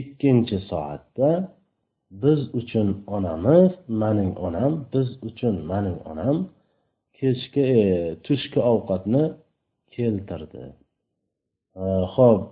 ikkinchi 0.00 0.58
soatda 0.70 1.30
biz 2.22 2.40
uchun 2.60 2.88
onamiz 3.06 3.72
mening 3.88 4.32
onam 4.46 4.72
biz 4.92 5.08
uchun 5.28 5.54
mening 5.70 5.98
onam 6.10 6.36
kechki 7.18 7.62
e, 7.80 7.84
tushki 8.24 8.60
ovqatni 8.72 9.24
keltirdi 9.94 10.64
ho'p 12.14 12.42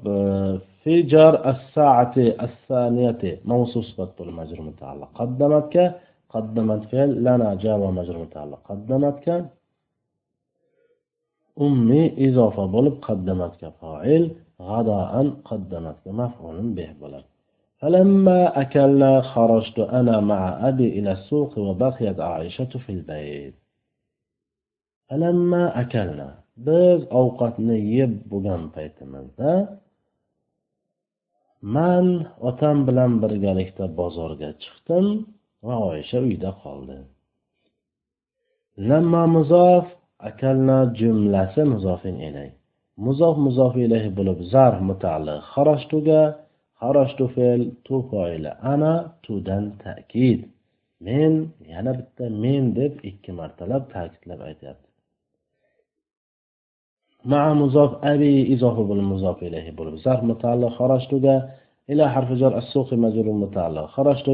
في 0.87 1.01
جار 1.01 1.49
الساعة 1.49 2.15
الثانية. 2.17 3.21
موصوص 3.45 4.01
بطل 4.01 4.31
مجرور 4.31 4.61
متعلق 4.67 5.09
قدمتك 5.15 5.75
قدمت 6.29 6.83
فعل 6.91 7.11
لنا 7.27 7.49
جار 7.63 7.79
ومجر 7.79 8.17
متعلق 8.17 8.59
قدمتك 8.71 9.45
أمي 11.61 12.29
إضافة 12.29 12.65
بولب 12.65 12.95
قدمتك 13.01 13.63
فاعل. 13.81 14.23
غداء 14.61 15.13
قدمتك 15.45 16.07
مفعول 16.07 16.57
به 16.77 16.89
بولب 17.01 17.23
فلما 17.79 18.61
أكلنا 18.61 19.21
خرجت 19.21 19.79
أنا 19.79 20.19
مع 20.19 20.69
أبي 20.69 20.99
إلى 20.99 21.11
السوق 21.11 21.59
وبقيت 21.59 22.19
عائشة 22.19 22.73
في 22.83 22.89
البيت. 22.89 23.55
فلما 25.09 25.81
أكلنا 25.81 26.29
biz 26.67 27.01
ovqatni 27.21 27.77
yeb 27.97 28.13
bo'lgan 28.31 28.63
paytimizda 28.75 29.51
man 31.61 32.27
otam 32.49 32.77
bilan 32.87 33.11
birgalikda 33.21 33.85
bozorga 33.99 34.49
chiqdim 34.63 35.05
va 35.65 35.75
oysha 35.91 36.19
uyda 36.27 36.51
qoldi. 36.63 36.97
Lamma 38.89 39.23
muzof 39.35 39.85
akalna 40.29 40.79
jumlasi 40.99 41.61
muzofin 41.73 42.17
ilay 42.27 42.49
muzof 43.05 43.35
muzof 43.45 43.73
ilayhi 43.85 44.11
bo'lib 44.17 44.39
zar 44.53 44.73
mutaalliq 44.89 45.41
xarashtuga 45.53 46.21
xarashtu 46.81 47.25
fe'l 47.35 47.61
tu 47.85 47.95
foili 48.09 48.51
ana 48.73 48.93
tudan 49.25 49.65
ta'kid. 49.83 50.39
Men 51.05 51.33
yana 51.73 51.91
bitta 51.99 52.25
men 52.43 52.63
deb 52.79 52.93
ikki 53.09 53.31
martalab 53.39 53.83
ta'kidlab 53.93 54.39
aytyapti. 54.49 54.86
مع 57.26 57.54
مضاف 57.54 58.04
أبي 58.04 58.54
إضافة 58.54 58.82
بالمضاف 58.84 59.42
إليه 59.42 59.70
بولب 59.70 59.96
ظرف 59.96 60.22
متعلق 60.24 60.68
خرجت 60.68 61.12
إلى 61.90 62.10
حرف 62.10 62.32
جر 62.32 62.58
السوق 62.58 62.94
مجرور 62.94 63.34
متعلق 63.34 63.86
خرجت 63.86 64.28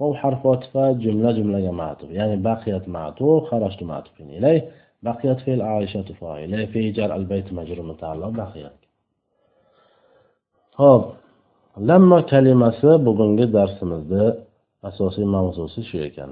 أو 0.00 0.14
حرف 0.14 0.46
عطف 0.46 0.76
جملة 0.76 1.32
جملة 1.32 1.70
معطوف 1.70 2.10
يعني 2.10 2.36
بقيت 2.36 2.88
معطوف 2.88 3.44
خرجت 3.44 3.82
معطوف 3.82 4.20
إليه 4.20 4.68
بقيت 5.02 5.40
في 5.40 5.54
العائشة 5.54 6.08
فاعل 6.20 6.66
في 6.66 6.90
جر 6.90 7.16
البيت 7.16 7.52
مجرور 7.52 7.86
متعلق 7.86 8.28
بقيت 8.28 8.80
ho'p 10.80 11.04
lamma 11.88 12.18
kalimasi 12.30 12.90
bugungi 13.06 13.46
darsimizni 13.56 14.26
asosiy 14.88 15.26
mavzusi 15.34 15.82
shu 15.88 15.98
ekan 16.08 16.30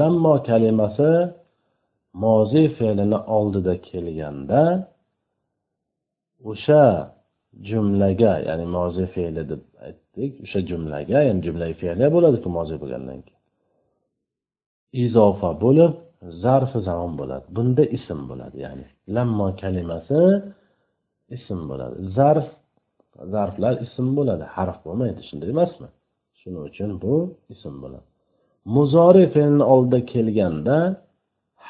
lammo 0.00 0.34
kalimasi 0.48 1.10
moziy 2.22 2.66
fe'lini 2.76 3.18
oldida 3.36 3.74
kelganda 3.88 4.62
o'sha 6.49 6.83
jumlaga 7.69 8.33
ya'ni 8.47 8.65
mozi 8.75 9.05
fe'li 9.15 9.43
deb 9.51 9.61
aytdik 9.85 10.31
o'sha 10.45 10.59
jumlaga 10.69 11.19
ya'ni 11.27 11.41
jumla 11.45 11.65
fe'li 11.81 12.05
bo'ladiku 12.15 12.47
mozi 12.57 12.75
bo'lgandan 12.81 13.19
keyin. 13.27 13.41
Izofa 15.03 15.49
bo'lib 15.63 15.93
zarfi 16.43 16.79
zamon 16.87 17.13
bo'ladi. 17.21 17.45
Bunda 17.55 17.83
ism 17.97 18.19
bo'ladi 18.29 18.57
ya'ni 18.65 18.85
lammo 19.15 19.47
kalimasi 19.61 20.21
ism 21.35 21.59
bo'ladi. 21.69 21.95
Zarf 22.17 22.47
zarflar 23.33 23.73
ism 23.85 24.07
bo'ladi 24.17 24.45
harf 24.55 24.77
bo'lmaydi 24.85 25.21
shunday 25.29 25.49
emasmi? 25.55 25.87
Shuning 26.39 26.63
uchun 26.69 26.89
bu 27.03 27.15
ism 27.53 27.75
bo'ladi. 27.83 28.07
Muzori 28.75 29.25
fe'lni 29.35 29.63
oldida 29.73 29.99
kelganda 30.13 30.77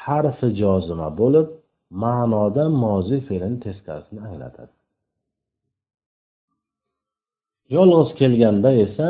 harfi 0.04 0.48
jozima 0.60 1.08
bo'lib 1.20 1.48
ma'noda 2.02 2.64
mozi 2.84 3.18
fe'lini 3.28 3.58
teskarisini 3.64 4.20
anglatadi. 4.28 4.72
Yolg'iz 7.76 8.10
kelganda 8.20 8.70
esa 8.84 9.08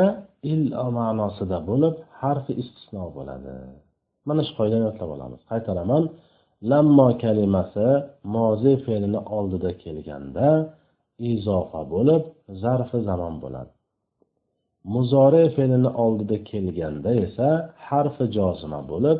illo 0.53 0.85
ma'nosida 0.99 1.57
bo'lib 1.69 1.95
harfi 2.21 2.51
istisno 2.61 3.05
bo'ladi. 3.17 3.53
Mana 4.27 4.41
shu 4.47 4.53
qoidani 4.59 4.83
yodlab 4.89 5.09
olamiz. 5.15 5.39
Qaytaraman. 5.51 6.03
Lammo 6.71 7.09
kalimasi 7.23 7.87
mozi 8.35 8.73
fe'lini 8.85 9.19
oldida 9.37 9.71
kelganda 9.83 10.47
izofa 11.31 11.81
bo'lib 11.93 12.23
zarfi 12.63 12.97
zamon 13.09 13.35
bo'ladi. 13.43 13.71
Muzore 14.93 15.43
fe'lini 15.55 15.89
oldida 16.03 16.37
kelganda 16.51 17.11
esa 17.25 17.47
harfi 17.87 18.25
jozima 18.37 18.81
bo'lib 18.91 19.19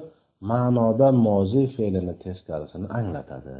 ma'noda 0.51 1.07
moziy 1.27 1.67
fe'lini 1.75 2.15
teskarisini 2.23 2.87
anglatadi. 2.99 3.55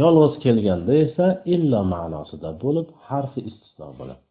Yolg'iz 0.00 0.34
kelganda 0.44 0.92
esa 1.04 1.26
illo 1.54 1.80
ma'nosida 1.94 2.50
bo'lib 2.64 2.88
harfi 3.08 3.40
istisno 3.50 3.88
bo'ladi 3.98 4.24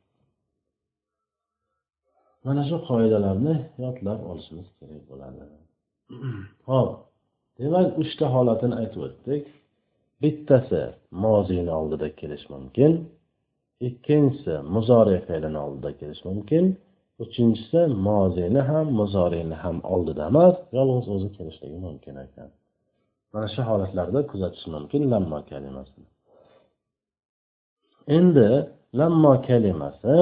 mana 2.46 2.62
shu 2.70 2.78
qoidalarni 2.90 3.56
yodlab 3.84 4.20
olishimiz 4.32 4.68
kerak 4.80 5.04
bo'ladi. 5.12 5.42
Ho'p 6.70 6.90
demak 7.60 7.88
uchta 8.04 8.26
holatini 8.36 8.76
aytib 8.82 9.02
o'tdik. 9.08 9.44
Bittasi 10.22 10.82
moziyni 11.26 11.72
oldida 11.80 12.08
kelishi 12.20 12.48
mumkin 12.56 12.92
ikkinchisi 13.88 14.54
muzori 14.74 15.18
fe'lini 15.28 15.60
oldida 15.66 15.92
kelishi 16.00 16.24
mumkin 16.30 16.66
uchinchisi 17.24 17.80
mozini 18.08 18.62
ham 18.70 18.88
muzorini 19.00 19.56
ham 19.64 19.78
oldida 19.94 20.24
emas 20.32 20.56
yolg'iz 20.78 21.06
o'zi 21.16 21.30
kelishligi 21.38 21.78
mumkin 21.86 22.16
ekan. 22.26 22.50
Mana 23.34 23.48
shu 23.54 23.62
holatlarda 23.70 24.20
kuzatish 24.32 24.66
mumkin 24.76 25.02
lammo 25.12 25.40
kalimasini 25.50 26.08
endi 28.08 28.50
lammo 29.00 29.34
kalimasi 29.48 30.18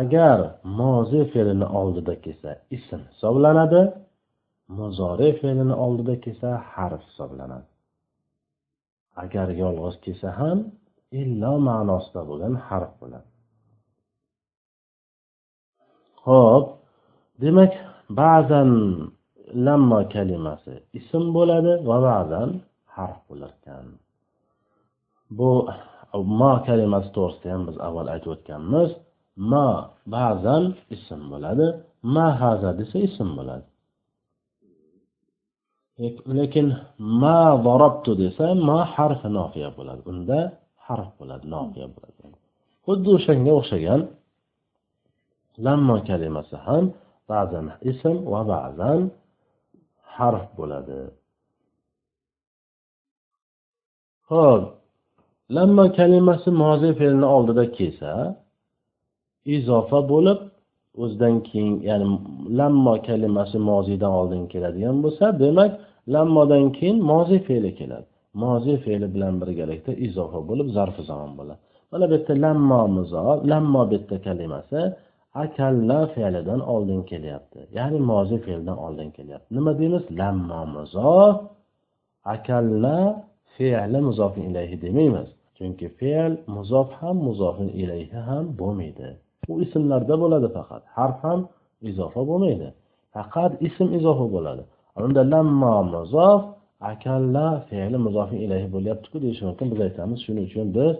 agar 0.00 0.38
mozi 0.78 1.20
fe'lini 1.32 1.66
oldida 1.80 2.14
kelsa 2.24 2.50
ism 2.76 3.00
hisoblanadi 3.10 3.82
muzori 4.78 5.28
fe'lini 5.40 5.74
oldida 5.84 6.14
kelsa 6.24 6.50
harf 6.72 7.02
hisoblanadi. 7.08 7.68
Agar 9.22 9.48
yolg'iz 9.62 9.96
kelsa 10.04 10.28
ham 10.40 10.58
illo 11.20 11.52
ma'nosida 11.68 12.20
bo'lgan 12.30 12.54
harf 12.68 12.92
bo'ladi. 13.00 13.28
Ho'p 16.26 16.64
demak 17.42 17.72
ba'zan 18.20 18.70
lammo 19.66 20.00
kalimasi 20.14 20.74
ism 20.98 21.24
bo'ladi 21.36 21.72
va 21.88 21.96
ba'zan 22.08 22.48
harf 22.94 23.18
bo'lar 23.28 23.50
ekan 23.58 23.86
bu 25.38 25.50
ma 26.40 26.52
kalimasi 26.66 27.08
to'g'risida 27.16 27.48
ham 27.54 27.62
biz 27.68 27.76
avval 27.86 28.08
aytib 28.14 28.30
o'tganmiz. 28.36 28.90
Ma 29.50 29.68
ba'zan 30.14 30.64
ism 30.96 31.20
bo'ladi 31.32 31.66
ma 32.14 32.26
haza 32.40 32.70
desa 32.78 32.96
ism 33.08 33.28
bo'ladi. 33.38 33.66
Lekin 36.38 36.66
ma 37.22 37.40
zarobtu 37.66 38.12
desa 38.22 38.46
ma 38.68 38.78
harfi 38.94 39.28
nofiya 39.38 39.68
bo'ladi. 39.78 40.02
Unda 40.12 40.38
harf 40.86 41.10
bo'ladi 41.18 41.44
nofiya 41.54 41.86
bo'ladi. 41.94 42.20
Xuddi 42.86 43.08
o'shanga 43.16 43.52
o'xshagan 43.60 44.00
lammo 45.66 45.96
kalimasi 46.08 46.56
ham 46.66 46.84
ba'zan 47.30 47.66
ism 47.90 48.16
va 48.32 48.40
ba'zan 48.54 49.00
harf 50.16 50.44
bo'ladi. 50.58 50.98
Ho'p 54.30 54.62
lamma 55.56 55.84
kalimasi 55.98 56.50
mozi 56.62 56.90
fe'lini 56.98 57.28
oldida 57.36 57.64
kelsa 57.78 58.12
izofa 59.56 59.98
bo'lib 60.12 60.38
o'zidan 61.02 61.34
keyin 61.48 61.74
ya'ni 61.88 62.06
lammo 62.58 62.94
kalimasi 63.08 63.58
moziydan 63.70 64.12
oldin 64.20 64.42
keladigan 64.52 64.96
bo'lsa 65.04 65.24
demak 65.42 65.72
lammodan 66.14 66.64
keyin 66.76 66.98
mozi 67.10 67.38
fe'li 67.46 67.70
keladi. 67.78 68.06
Mozi 68.42 68.74
fe'li 68.84 69.06
bilan 69.14 69.34
birgalikda 69.42 69.92
izofa 70.06 70.40
bo'lib 70.48 70.68
zarfi 70.76 71.02
zamon 71.10 71.32
bo'ladi. 71.38 71.60
Mana 71.90 72.04
bu 72.10 72.14
yerda 72.16 72.34
lammo 72.44 72.80
mizo 72.96 73.24
lammo 73.50 73.82
bu 73.88 73.92
yerda 73.96 74.16
kalimasi 74.26 74.80
akalla 75.42 75.98
fe'lidan 76.14 76.60
oldin 76.74 77.02
kelyapti. 77.10 77.60
Ya'ni 77.78 77.98
mozi 78.10 78.36
fe'ldan 78.46 78.78
oldin 78.86 79.10
kelyapti. 79.16 79.48
Nima 79.56 79.72
deymiz? 79.78 80.04
Lamma 80.20 80.60
muzof 80.76 81.36
akalla 82.34 82.98
fe'li 83.56 83.98
muzofin 84.08 84.44
ilayhi 84.50 84.76
demaymiz. 84.84 85.28
Chunki 85.56 85.86
fe'l 85.98 86.32
muzof 86.56 86.88
ham 87.00 87.16
muzofin 87.28 87.68
ilayhi 87.82 88.18
ham 88.28 88.44
bo'lmaydi. 88.60 89.08
U 89.50 89.52
ismlarda 89.64 90.14
bo'ladi 90.22 90.48
faqat. 90.56 90.82
Harf 90.96 91.18
ham 91.26 91.40
izofa 91.90 92.20
bo'lmaydi. 92.30 92.68
Faqat 93.14 93.52
ism 93.66 93.88
izofa 93.98 94.26
bo'ladi. 94.34 94.62
Unda 95.04 95.22
lamma 95.32 95.74
muzof 95.94 96.42
akalla 96.92 97.46
fe'li 97.68 97.98
muzofin 98.06 98.38
ilayhi 98.46 98.68
bo'lyaptiku 98.74 99.16
deyish 99.24 99.40
mumkin. 99.46 99.66
Biz 99.72 99.80
aytamiz 99.86 100.18
shuning 100.26 100.46
uchun 100.50 100.66
biz 100.76 100.94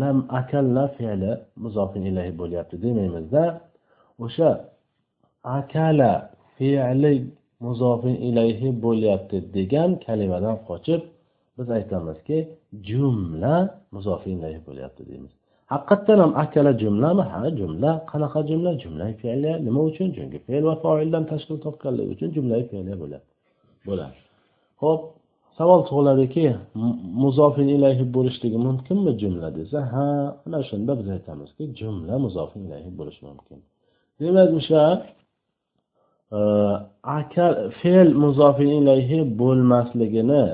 lam 0.00 0.16
akalla 0.40 0.84
fe'li 0.98 1.32
muzofin 1.64 2.02
ilayhi 2.10 2.32
bo'lyapti 2.40 2.76
demaymizda. 2.84 3.44
O'sha 4.24 4.50
akala 5.58 6.12
fe'li 6.56 7.14
muzofin 7.64 8.16
ilayhi 8.28 8.68
bo'lyapti 8.84 9.36
degan 9.56 9.90
kalimadan 10.06 10.56
qochib 10.68 11.02
biz 11.56 11.68
aytamizki 11.78 12.38
jumla 12.88 13.54
muzofin 13.94 14.32
ilayhi 14.38 14.60
bo'lyapti 14.68 15.02
deymiz. 15.10 15.32
Haqiqatdan 15.72 16.18
ham 16.22 16.32
akala 16.44 16.72
jumlami? 16.82 17.22
Ha 17.32 17.40
jumla. 17.60 17.90
Qanaqa 18.10 18.40
jumla? 18.50 18.70
Jumla 18.82 19.04
fe'liya 19.22 19.54
nima 19.66 19.80
uchun? 19.90 20.08
Chunki 20.16 20.38
fe'l 20.46 20.62
va 20.68 20.74
foildan 20.84 21.24
tashkil 21.32 21.56
topganligi 21.66 22.10
uchun 22.14 22.28
jumla 22.36 22.54
fe'liya 22.70 22.96
bo'ladi 23.02 23.26
bo'ladi. 23.88 24.18
Ho'p 24.82 25.00
savol 25.58 25.80
tug'iladiki 25.88 26.44
muzofin 27.24 27.68
ilayhi 27.76 28.04
bo'lishligi 28.16 28.58
mumkinmi 28.66 29.12
jumla 29.22 29.48
desa? 29.58 29.78
Ha 29.94 30.06
ana 30.46 30.60
shunda 30.70 30.92
biz 30.98 31.08
aytamizki 31.16 31.62
jumla 31.80 32.14
muzofin 32.24 32.60
ilayhi 32.68 32.90
bo'lishi 32.98 33.22
mumkin. 33.28 33.58
Demak 34.20 34.50
o'sha 34.58 34.82
e, 36.38 36.40
akal 37.18 37.54
fe'l 37.80 38.08
muzofin 38.24 38.70
ilayhi 38.80 39.18
bo'lmasligini 39.40 40.44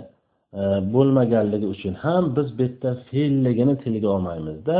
e, 0.61 0.63
bo'lmaganligi 0.95 1.67
uchun 1.75 1.95
ham 2.05 2.25
biz 2.37 2.49
bu 2.59 2.63
yerda 2.67 2.91
fe'lligini 3.09 3.75
tilga 3.83 4.09
olmaymizda 4.17 4.79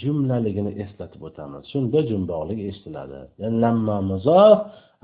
jumlaligini 0.00 0.72
eslatib 0.82 1.22
o'tamiz. 1.28 1.62
Shunda 1.72 1.98
jumboqlik 2.10 2.58
eshitiladi. 2.68 3.18
Ya'ni 3.42 3.58
lamma 3.64 3.96
muzof 4.10 4.58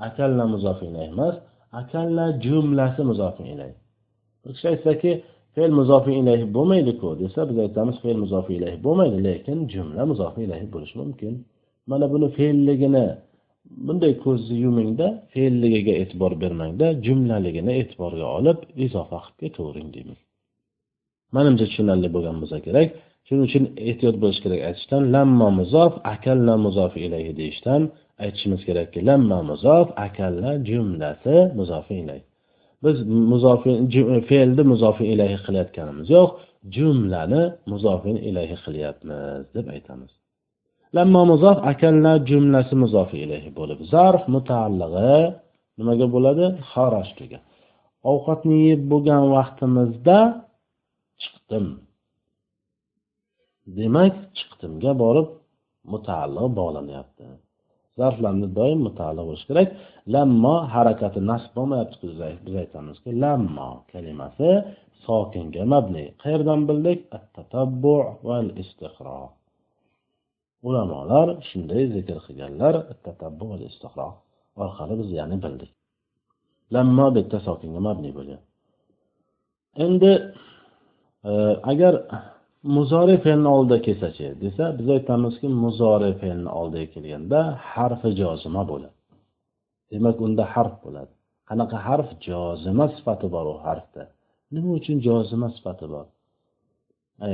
akalla 0.07 0.45
muzof 0.53 0.79
ilayhi 0.87 1.09
emas 1.15 1.35
akalla 1.81 2.25
jumlasi 2.45 3.01
muzof 3.09 3.35
ilayhi. 3.53 3.75
Bir 4.41 4.51
kishi 4.55 4.67
aytsaki 4.73 5.11
fe'l 5.55 5.71
muzofin 5.79 6.15
ilayhi 6.21 6.45
bo'lmaydiku 6.55 7.09
desa 7.21 7.39
biz 7.49 7.57
aytamiz 7.65 7.95
fe'l 8.03 8.17
muzofin 8.23 8.55
ilayhi 8.59 8.79
bo'lmaydi 8.85 9.17
lekin 9.27 9.57
jumla 9.73 10.01
muzofin 10.11 10.41
ilayhi 10.47 10.67
bo'lishi 10.73 10.95
mumkin. 11.01 11.33
Mana 11.91 12.05
buni 12.13 12.27
fe'lligini 12.37 13.05
bunday 13.87 14.13
ko'zni 14.25 14.55
yumingda 14.65 15.07
fe'lligiga 15.33 15.93
e'tibor 16.01 16.33
bermangda 16.43 16.87
jumlaligini 17.05 17.71
e'tiborga 17.81 18.27
olib 18.37 18.59
izofa 18.85 19.17
qilib 19.25 19.37
ketavering 19.41 19.89
deymiz. 19.95 20.19
Manimcha 21.35 21.65
tushunarli 21.69 22.09
bo'lgan 22.15 22.35
bo'lsa 22.41 22.57
kerak. 22.67 22.87
Shuning 23.27 23.45
uchun 23.49 23.63
ehtiyot 23.89 24.15
bo'lish 24.23 24.39
kerak 24.45 24.61
aytishdan 24.69 25.03
lamma 25.15 25.47
muzof 25.59 25.93
akalla 26.13 26.53
muzof 26.65 26.93
ilayhi 27.05 27.33
deyishdan 27.39 27.81
aytishimiz 28.23 28.61
kerakki 28.67 28.99
lamma 29.09 29.39
muzof 29.51 29.87
akalla 30.07 30.51
jumlasi 30.69 31.35
muzofi 31.59 31.95
ilayhi 32.03 32.25
biz 32.83 32.97
muzofi 33.31 33.71
fe'lni 34.29 34.63
muzofi 34.71 35.03
ilayhi 35.13 35.37
qilayotganimiz 35.45 36.07
yo'q 36.17 36.29
jumlani 36.75 37.43
muzofin 37.71 38.17
ilayhi 38.29 38.57
qilyapmiz 38.65 39.43
deb 39.55 39.65
aytamiz. 39.75 40.11
Lamma 40.95 41.21
muzof 41.31 41.57
akalla 41.71 42.13
jumlasi 42.29 42.73
muzof 42.83 43.09
ilayhi 43.23 43.51
bo'lib. 43.59 43.79
Zarf 43.93 44.23
mutaallig'i 44.35 45.17
nimaga 45.79 46.05
bo'ladi? 46.15 46.45
Xarashtuga 46.71 47.39
ovqatni 48.11 48.57
yeb 48.69 48.81
bo'lgan 48.91 49.23
vaqtimizda 49.35 50.19
chiqdim. 51.21 51.65
Demak 53.77 54.15
chiqdimga 54.37 54.91
borib 55.03 55.27
mutaalliq 55.93 56.47
bog'lanyapti. 56.59 57.25
Zarflarni 57.99 58.47
doim 58.59 58.79
mutaalliq 58.87 59.25
bo'lishi 59.29 59.47
kerak. 59.49 59.69
Lammo 60.13 60.55
harakati 60.73 61.19
nasb 61.31 61.51
bo'lmayapti 61.57 62.05
biz 62.45 62.55
aytamizki 62.63 63.09
lammo 63.23 63.69
kalimasi 63.91 64.49
sokinga 65.05 65.63
mabni. 65.73 66.05
Qayerdan 66.21 66.61
bildik? 66.69 66.99
At 67.15 67.25
tatabbu 67.35 67.95
val 68.27 68.47
istiqro 68.61 69.19
ulamolar 70.67 71.27
shunday 71.49 71.83
zikr 71.95 72.17
qilganlar 72.25 72.73
tatabbu 73.05 73.45
orqali 74.63 74.93
biz 75.01 75.09
ya'ni 75.19 75.37
bildik. 75.43 75.71
Lammo 76.73 77.07
bitta 77.17 77.37
sokinga 77.47 77.79
mabni 77.87 78.11
bo'lgan. 78.17 78.41
Endi 79.85 80.11
e, 81.29 81.31
agar 81.71 81.93
muzori 82.75 83.15
fe'lni 83.25 83.49
oldida 83.55 83.77
kelsachi 83.87 84.25
desa 84.43 84.63
biz 84.79 84.87
aytamizki 84.95 85.47
muzori 85.63 86.11
fe'lni 86.21 86.49
oldiga 86.59 86.87
kelganda 86.95 87.39
harfi 87.73 88.09
jozima 88.21 88.63
bo'ladi. 88.71 88.97
Demak 89.91 90.17
unda 90.25 90.43
harf 90.53 90.75
bo'ladi. 90.85 91.13
Qanaqa 91.49 91.77
harf? 91.87 92.09
Jozima 92.27 92.85
sifati 92.95 93.27
bor 93.35 93.45
u 93.53 93.55
harfda. 93.65 94.03
Nima 94.53 94.69
uchun 94.79 94.97
jozima 95.07 95.47
sifati 95.55 95.85
bor? 95.93 96.05
E, 97.25 97.27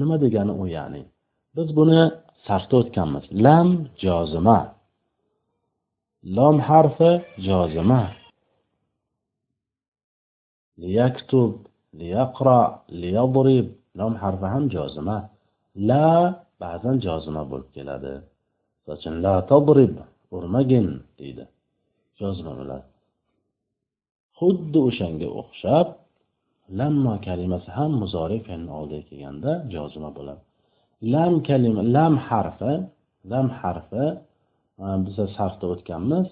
nima 0.00 0.16
degani 0.24 0.52
u 0.62 0.64
ya'ni? 0.76 1.02
Biz 1.56 1.68
buni 1.78 2.00
sarfda 2.46 2.74
o'tganmiz. 2.82 3.24
Lam 3.44 3.68
jozima. 4.04 4.60
Lom 6.36 6.56
harfi 6.68 7.12
jozima. 7.48 8.02
Liyaktub 10.82 11.52
liyaqro 12.00 12.60
liyadrib. 13.02 13.66
Lom 13.98 14.12
harfi 14.22 14.46
ham 14.54 14.64
jozima. 14.76 15.18
La 15.88 16.06
ba'zan 16.62 16.96
jozima 17.06 17.42
bo'lib 17.50 17.70
keladi. 17.76 18.14
Misol 18.78 18.96
uchun 18.98 19.14
la 19.24 19.34
tadrib 19.50 19.94
urmagin 20.36 20.86
deydi. 21.18 21.44
Jozima 22.20 22.52
bo'ladi. 22.60 22.86
Xuddi 24.38 24.78
o'shanga 24.88 25.28
o'xshab 25.40 25.86
lamma 26.78 27.14
kalimasi 27.26 27.70
ham 27.78 27.92
muzori 28.02 28.38
fe'lni 28.46 28.70
oldiga 28.78 29.04
kelganda 29.10 29.52
jozima 29.74 30.10
bo'ladi. 30.18 30.42
Lam 31.02 31.42
kalima 31.46 31.82
lam 31.96 32.14
harfi 32.28 32.74
lam 33.30 33.46
harfi 33.60 34.06
e, 34.84 34.86
biza 35.06 35.24
sarfda 35.36 35.66
o'tganmiz. 35.74 36.26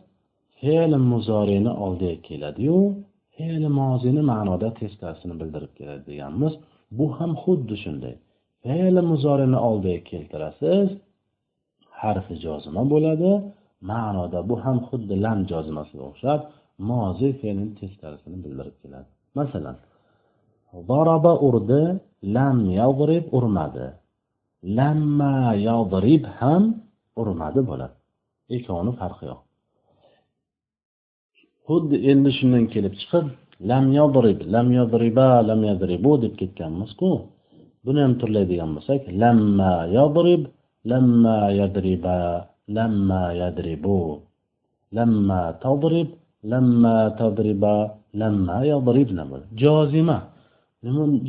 Fe'li 0.58 0.98
muzorini 1.12 1.72
oldiga 1.84 2.16
keladiyu. 2.28 2.78
Fe'li 3.34 3.68
mozini 3.80 4.22
ma'noda 4.32 4.68
teskarisini 4.80 5.34
bildirib 5.40 5.72
keladi 5.78 6.02
deganmiz. 6.10 6.52
Bu 6.98 7.06
ham 7.16 7.32
xuddi 7.42 7.74
shunday. 7.84 8.14
Fe'li 8.64 9.02
muzorini 9.10 9.58
oldiga 9.68 10.00
keltirasiz 10.10 10.88
harfi 12.00 12.34
jozima 12.44 12.82
bo'ladi. 12.92 13.32
Ma'noda 13.90 14.38
bu 14.48 14.54
ham 14.64 14.78
xuddi 14.88 15.14
lam 15.24 15.38
jozimasiga 15.50 16.04
o'xshab 16.10 16.40
mozi 16.90 17.28
fe'lini 17.40 17.72
teskarisini 17.80 18.38
bildirib 18.44 18.76
keladi. 18.82 19.08
Masalan 19.38 19.76
zoroba 20.88 21.32
urdi 21.48 21.82
lam 22.36 22.58
yag'rib 22.80 23.24
urmadi. 23.38 23.86
Lamma 24.78 25.34
yodrib 25.68 26.24
ham 26.38 26.62
urmadi 27.20 27.60
bo'ladi 27.70 27.94
ikkovini 28.56 28.92
farqi 29.00 29.24
yo'q. 29.30 29.40
Xuddi 31.66 31.96
endi 32.10 32.30
shundan 32.38 32.64
kelib 32.74 32.94
chiqib 33.00 33.26
lam 33.70 33.84
yodrib 33.98 34.38
lam 34.54 34.66
yodriba 34.78 35.28
lam 35.48 35.60
yadribu 35.70 36.12
deb 36.24 36.34
ketganmizku 36.40 37.10
buni 37.84 38.00
ham 38.04 38.12
turlaydigan 38.20 38.70
bo'lsak 38.76 39.00
lamma 39.22 39.74
yodrib 39.96 40.42
lamma 40.90 41.38
yadriba 41.60 42.18
lamma 42.76 43.22
yadribu. 43.40 44.00
Lamma 44.96 45.42
tadrib 45.64 46.10
lamma 46.52 46.96
tadriba 47.20 47.76
lamma 48.20 48.56
yadribna 48.72 49.24
jozima. 49.62 50.18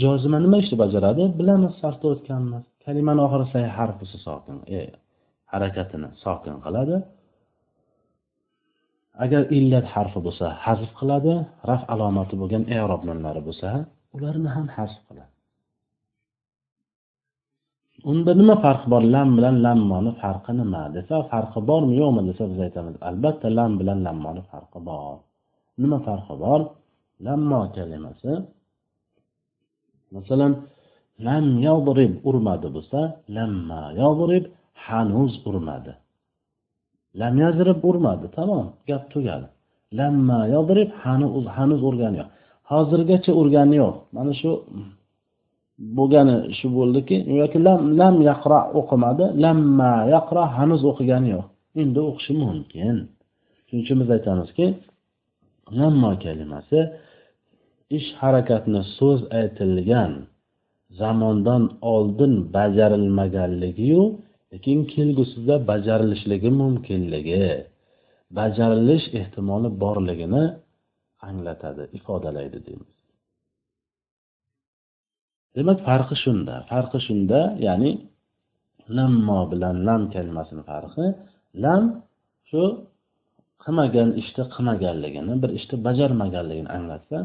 Jozima 0.04 0.38
nima 0.46 0.58
ishni 0.64 0.76
bajaradi? 0.84 1.24
Bilamiz 1.40 1.74
sarfda 1.82 2.08
o'tganmiz 2.14 2.64
kalimani 2.86 3.24
harf 3.34 3.54
harfi 3.78 4.06
sokin 4.28 4.58
e, 4.78 4.80
harakatini 5.52 6.10
sokin 6.24 6.56
qiladi. 6.66 6.96
Agar 9.24 9.42
illat 9.58 9.86
harfi 9.96 10.20
bo'lsa 10.28 10.46
hazf 10.66 10.92
qiladi. 11.00 11.34
Raf 11.70 11.84
alomati 11.94 12.36
bo'lgan 12.42 12.64
erob 12.80 13.02
nunlari 13.10 13.42
bo'lsa 13.48 13.70
ularni 14.16 14.50
ham 14.56 14.68
hazf 14.78 15.00
qiladi. 15.08 15.32
Unda 18.12 18.32
nima 18.42 18.56
farqi 18.66 18.88
bor? 18.94 19.04
Lam 19.16 19.30
bilan 19.38 19.56
lammoni 19.66 20.12
farqi 20.22 20.52
nima 20.62 20.82
desa 20.96 21.16
farqi 21.32 21.60
bormi 21.70 21.94
yo'qmi 22.02 22.22
desa 22.30 22.44
biz 22.52 22.60
aytamiz 22.66 22.96
albatta 23.10 23.48
lam 23.58 23.72
bilan 23.80 24.00
lammoni 24.08 24.42
farqi 24.52 24.80
bor. 24.90 25.16
Nima 25.82 25.98
farqi 26.08 26.36
bor? 26.44 26.62
Lammo 27.26 27.60
kalimasi. 27.76 28.32
Masalan 30.16 30.52
lam 31.28 31.46
yadrib 31.68 32.14
urmadi 32.30 32.68
bo'lsa 32.76 33.00
lamma 33.36 33.82
yadrib 34.02 34.46
hanuz 34.86 35.34
urmadi. 35.50 35.94
Lam 37.20 37.34
yazrib 37.44 37.80
urmadi 37.90 38.26
tamom 38.38 38.66
gap 38.90 39.04
tugadi. 39.14 39.48
Lamma 40.00 40.40
yadrib 40.56 40.90
hanuz 41.04 41.46
hanuz 41.58 41.82
urgani 41.90 42.18
yo'q. 42.22 42.30
Hozirgacha 42.72 43.32
urgani 43.42 43.76
yo'q. 43.84 43.96
Mana 44.16 44.32
shu 44.42 44.52
bo'lgani 45.98 46.36
shu 46.58 46.68
bo'ldiki 46.78 47.16
yoki 47.42 47.58
lam 47.68 47.80
lam 48.00 48.16
yaqro 48.30 48.60
o'qimadi 48.80 49.26
lamma 49.44 49.94
yaqro 50.16 50.44
hanuz 50.58 50.82
o'qigani 50.92 51.28
yo'q. 51.36 51.46
Endi 51.82 52.00
o'qishi 52.10 52.34
mumkin. 52.44 52.96
Shuning 53.68 53.84
uchun 53.86 53.98
biz 54.02 54.10
aytamizki 54.16 54.66
lamma 55.80 56.12
kalimasi 56.24 56.80
ish 57.98 58.08
harakatni 58.22 58.82
so'z 58.98 59.20
aytilgan 59.40 60.12
zamondan 61.00 61.64
oldin 61.94 62.34
bajarilmaganligiyu 62.56 64.04
lekin 64.52 64.80
kelgusida 64.94 65.56
bajarilishligi 65.70 66.52
mumkinligi 66.62 67.48
bajarilish 68.38 69.06
ehtimoli 69.20 69.70
borligini 69.84 70.44
anglatadi 71.30 71.84
ifodalaydi 71.98 72.60
deymiz. 72.66 72.92
Demak 75.56 75.80
farqi 75.88 76.16
shunda. 76.24 76.56
Farqi 76.72 77.00
shunda 77.08 77.40
ya'ni 77.68 77.92
lammo 78.98 79.40
bilan 79.52 79.76
lam 79.88 80.02
kalimasini 80.14 80.64
farqi. 80.72 81.06
Lam 81.64 81.84
shu 82.50 82.62
qilmagan 83.64 84.10
ishni 84.22 84.44
qilmaganligini 84.54 85.34
bir 85.42 85.52
ishni 85.60 85.76
bajarmaganligini 85.88 86.70
anglatsa 86.78 87.18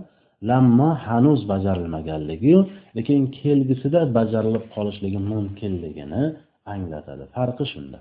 lammo 0.48 0.90
hanuz 1.06 1.40
bajarilmaganligiyu 1.52 2.58
lekin 2.96 3.20
kelgusida 3.40 4.00
bajarilib 4.16 4.64
qolishligi 4.74 5.20
mumkinligini 5.30 6.22
anglatadi. 6.74 7.24
Farqi 7.34 7.64
shunda. 7.72 7.98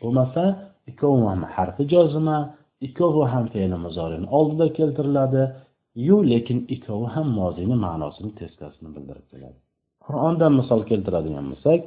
Bo'lmasa 0.00 0.42
ikkovi 0.90 1.22
ham 1.30 1.42
harfi 1.54 1.82
jozima 1.94 2.38
ikkovi 2.86 3.22
ham 3.32 3.44
fe'li 3.54 3.76
muzorini 3.86 4.26
oldida 4.38 4.66
keltiriladi 4.78 5.42
yu 6.06 6.16
lekin 6.32 6.58
ikkovi 6.74 7.06
ham 7.14 7.28
moziyni 7.40 7.76
ma'nosini 7.86 8.30
teskarisini 8.40 8.90
bildirib 8.96 9.26
keladi. 9.32 9.58
Qur'ondan 10.04 10.52
misol 10.60 10.80
keltiradigan 10.90 11.46
bo'lsak 11.52 11.80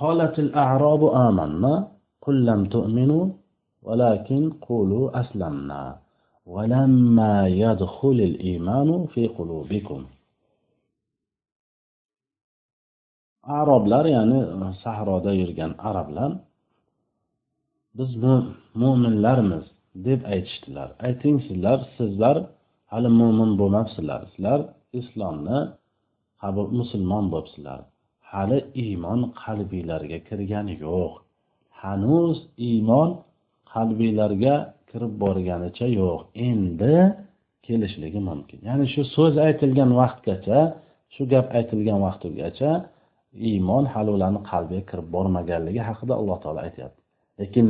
holatil 0.00 0.50
a'robu 0.66 1.08
amanna 1.26 1.74
qul 2.24 2.36
lam 2.48 2.60
tu'minu 2.74 3.20
valakin 3.86 4.42
qulu 4.66 5.00
aslamna. 5.20 5.82
ولما 6.53 7.47
يدخل 7.47 8.17
الإيمان 8.29 8.89
في 9.13 9.27
قلوبكم 9.37 10.01
aroblar 13.61 14.05
ya'ni 14.15 14.39
sahroda 14.83 15.31
yurgan 15.41 15.71
arablar 15.89 16.31
biz 17.97 18.11
mo'minlarmiz 18.81 19.65
deb 20.07 20.21
aytishdilar 20.33 20.89
ayting 21.07 21.37
sizlar 21.47 21.79
sizlar 21.97 22.37
hali 22.91 23.09
mo'min 23.19 23.51
bo'lmabsizlar 23.59 24.21
sizlar 24.31 24.59
islomni 24.99 25.59
qabul 26.41 26.67
musulmon 26.79 27.25
bo'libsizlar 27.33 27.79
hali 28.31 28.59
iymon 28.83 29.19
qalbiylarga 29.43 30.19
kirgani 30.27 30.75
yo'q 30.85 31.13
hanuz 31.81 32.37
iymon 32.69 33.09
qalbiylarga 33.73 34.55
kirib 34.90 35.12
borganicha 35.22 35.86
yo'q. 36.00 36.20
Endi 36.48 36.96
kelishligi 37.66 38.20
mumkin. 38.30 38.58
Ya'ni 38.68 38.86
shu 38.92 39.02
so'z 39.16 39.34
aytilgan 39.46 39.90
vaqtgacha 40.00 40.58
shu 41.14 41.22
gap 41.32 41.46
aytilgan 41.58 41.98
vaqtgacha 42.06 42.70
iymon 43.48 43.84
hali 43.92 44.10
ularni 44.16 44.40
qalbiga 44.50 44.82
kirib 44.90 45.08
bormaganligi 45.14 45.80
haqida 45.88 46.12
alloh 46.20 46.38
taolo 46.44 46.60
aytyapti. 46.66 47.00
Lekin 47.40 47.66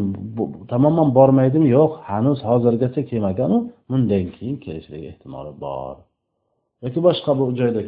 tamoman 0.72 1.08
bormaydimi? 1.18 1.68
Yo'q. 1.78 1.92
Hanuz 2.10 2.38
hozirgacha 2.48 3.00
kelmaganu 3.10 3.58
bundan 3.90 4.24
keyin 4.36 4.56
kelishligi 4.64 5.06
ehtimoli 5.12 5.52
bor. 5.64 5.96
Yoki 6.82 7.00
boshqa 7.06 7.30
bir 7.38 7.48
joyda 7.60 7.80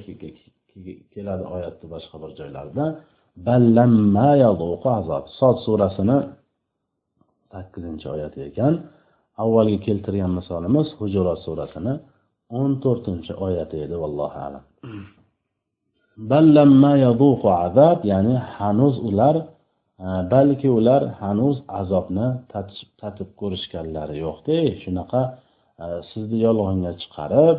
keladi 1.14 1.44
oyatni 1.54 1.86
boshqa 1.94 2.16
bir 2.22 2.30
joylarida 2.38 2.84
sod 5.40 5.56
surasini 5.64 6.18
sakkizinchi 7.52 8.06
oyati 8.14 8.40
ekan. 8.50 8.74
Avvalgi 9.42 9.78
keltirgan 9.86 10.32
misolimiz 10.38 10.86
hujurot 11.00 11.40
surasini 11.46 11.94
o'n 12.58 12.72
to'rtinchi 12.84 13.32
oyati 13.46 13.76
edi 13.84 13.96
vallohu 14.02 14.38
alam. 14.48 14.64
Ya'ni 18.10 18.34
hanuz 18.56 18.96
ular 19.08 19.36
e, 20.04 20.06
balki 20.32 20.68
ular 20.78 21.02
hanuz 21.20 21.56
azobni 21.80 22.28
tatib 23.00 23.30
ko'rishganlari 23.40 24.16
yo'qda 24.24 24.56
shunaqa 24.82 25.22
e, 25.82 25.84
sizni 26.10 26.38
yolg'onga 26.46 26.92
chiqarib 27.00 27.58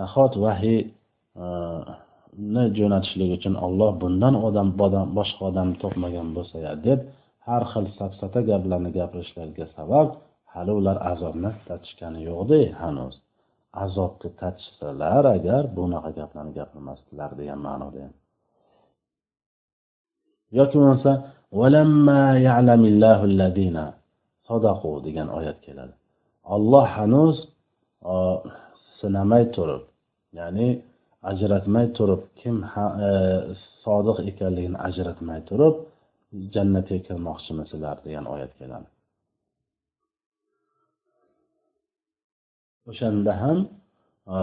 nahot 0.00 0.32
vahiyni 0.44 2.64
e, 2.68 2.70
jo'natishlik 2.78 3.30
uchun 3.38 3.54
olloh 3.66 3.90
bundan 4.02 4.34
odam 4.48 4.68
boshqa 5.18 5.42
odam 5.50 5.68
topmagan 5.82 6.28
bo'lsa 6.36 6.56
ya 6.66 6.72
deb 6.86 7.00
har 7.46 7.62
xil 7.72 7.86
safsata 7.98 8.40
gaplarni 8.50 8.90
gapirishlariga 8.98 9.66
sabab 9.76 10.08
hali 10.52 10.72
ular 10.80 10.96
azobni 11.12 11.50
tatishgani 11.68 12.20
yo'qda 12.30 12.58
hanuz. 12.82 13.14
Azobni 13.84 14.28
tatishsalar 14.40 15.24
agar 15.36 15.62
bunaqa 15.78 16.10
gaplarni 16.18 16.52
gapirmasdilar 16.58 17.30
degan 17.40 17.60
ma'noda 17.68 18.04
yoki 20.58 20.74
bo'lmasa 20.78 21.12
degan 25.06 25.28
oyat 25.38 25.58
keladi. 25.66 25.94
Olloh 26.54 26.86
hanuz 26.96 27.36
sinamay 29.00 29.44
turib 29.56 29.82
ya'ni 30.38 30.68
ajratmay 31.30 31.86
turib 31.96 32.22
kim 32.40 32.56
e, 33.06 33.10
sodiq 33.84 34.18
ekanligini 34.30 34.78
ajratmay 34.88 35.40
turib 35.50 35.74
jannatga 36.54 36.98
kirmoqchimisizlar 37.06 37.96
degan 38.06 38.26
oyat 38.34 38.52
keladi. 38.60 38.88
O'shanda 42.90 43.32
ham 43.42 43.58
e, 44.34 44.36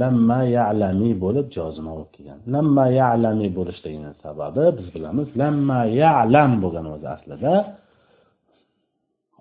lamma 0.00 0.40
ya'lami 0.56 1.10
bo'lib 1.24 1.46
jozima 1.56 1.90
bo'lib 1.96 2.10
kelgan. 2.16 2.38
Lamma 2.54 2.84
ya'lami 3.00 3.48
bo'lishligini 3.58 4.12
sababi 4.24 4.64
biz 4.78 4.86
bilamiz 4.94 5.28
lamma 5.40 5.80
ya'lam 6.02 6.52
bo'lgan 6.62 6.86
o'zi 6.94 7.08
aslida. 7.16 7.54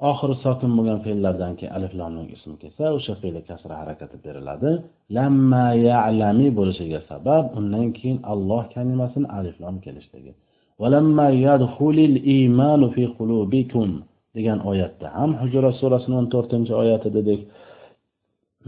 Oxiri 0.10 0.36
sokin 0.46 0.72
bo'lgan 0.78 1.00
fe'llardan 1.06 1.54
keyin 1.58 1.74
alif 1.78 1.94
lomning 2.00 2.28
ismi 2.36 2.56
kelsa 2.64 2.84
o'sha 2.98 3.14
fe'li 3.22 3.42
kasra 3.50 3.76
harakati 3.82 4.18
beriladi. 4.26 4.72
Lamma 5.18 5.66
ya'lami 5.90 6.48
bo'lishiga 6.60 7.00
sabab 7.12 7.46
undan 7.60 7.88
keyin 7.98 8.20
alloh 8.34 8.64
kalimasini 8.76 9.28
alif 9.38 9.56
lom 9.64 9.76
kelishligi 9.86 10.34
degan 14.38 14.60
oyatda 14.72 15.08
ham 15.18 15.32
hujrat 15.42 15.76
surasini 15.82 16.16
o'n 16.22 16.28
to'rtinchi 16.34 16.74
oyati 16.82 17.10
dedik 17.18 17.42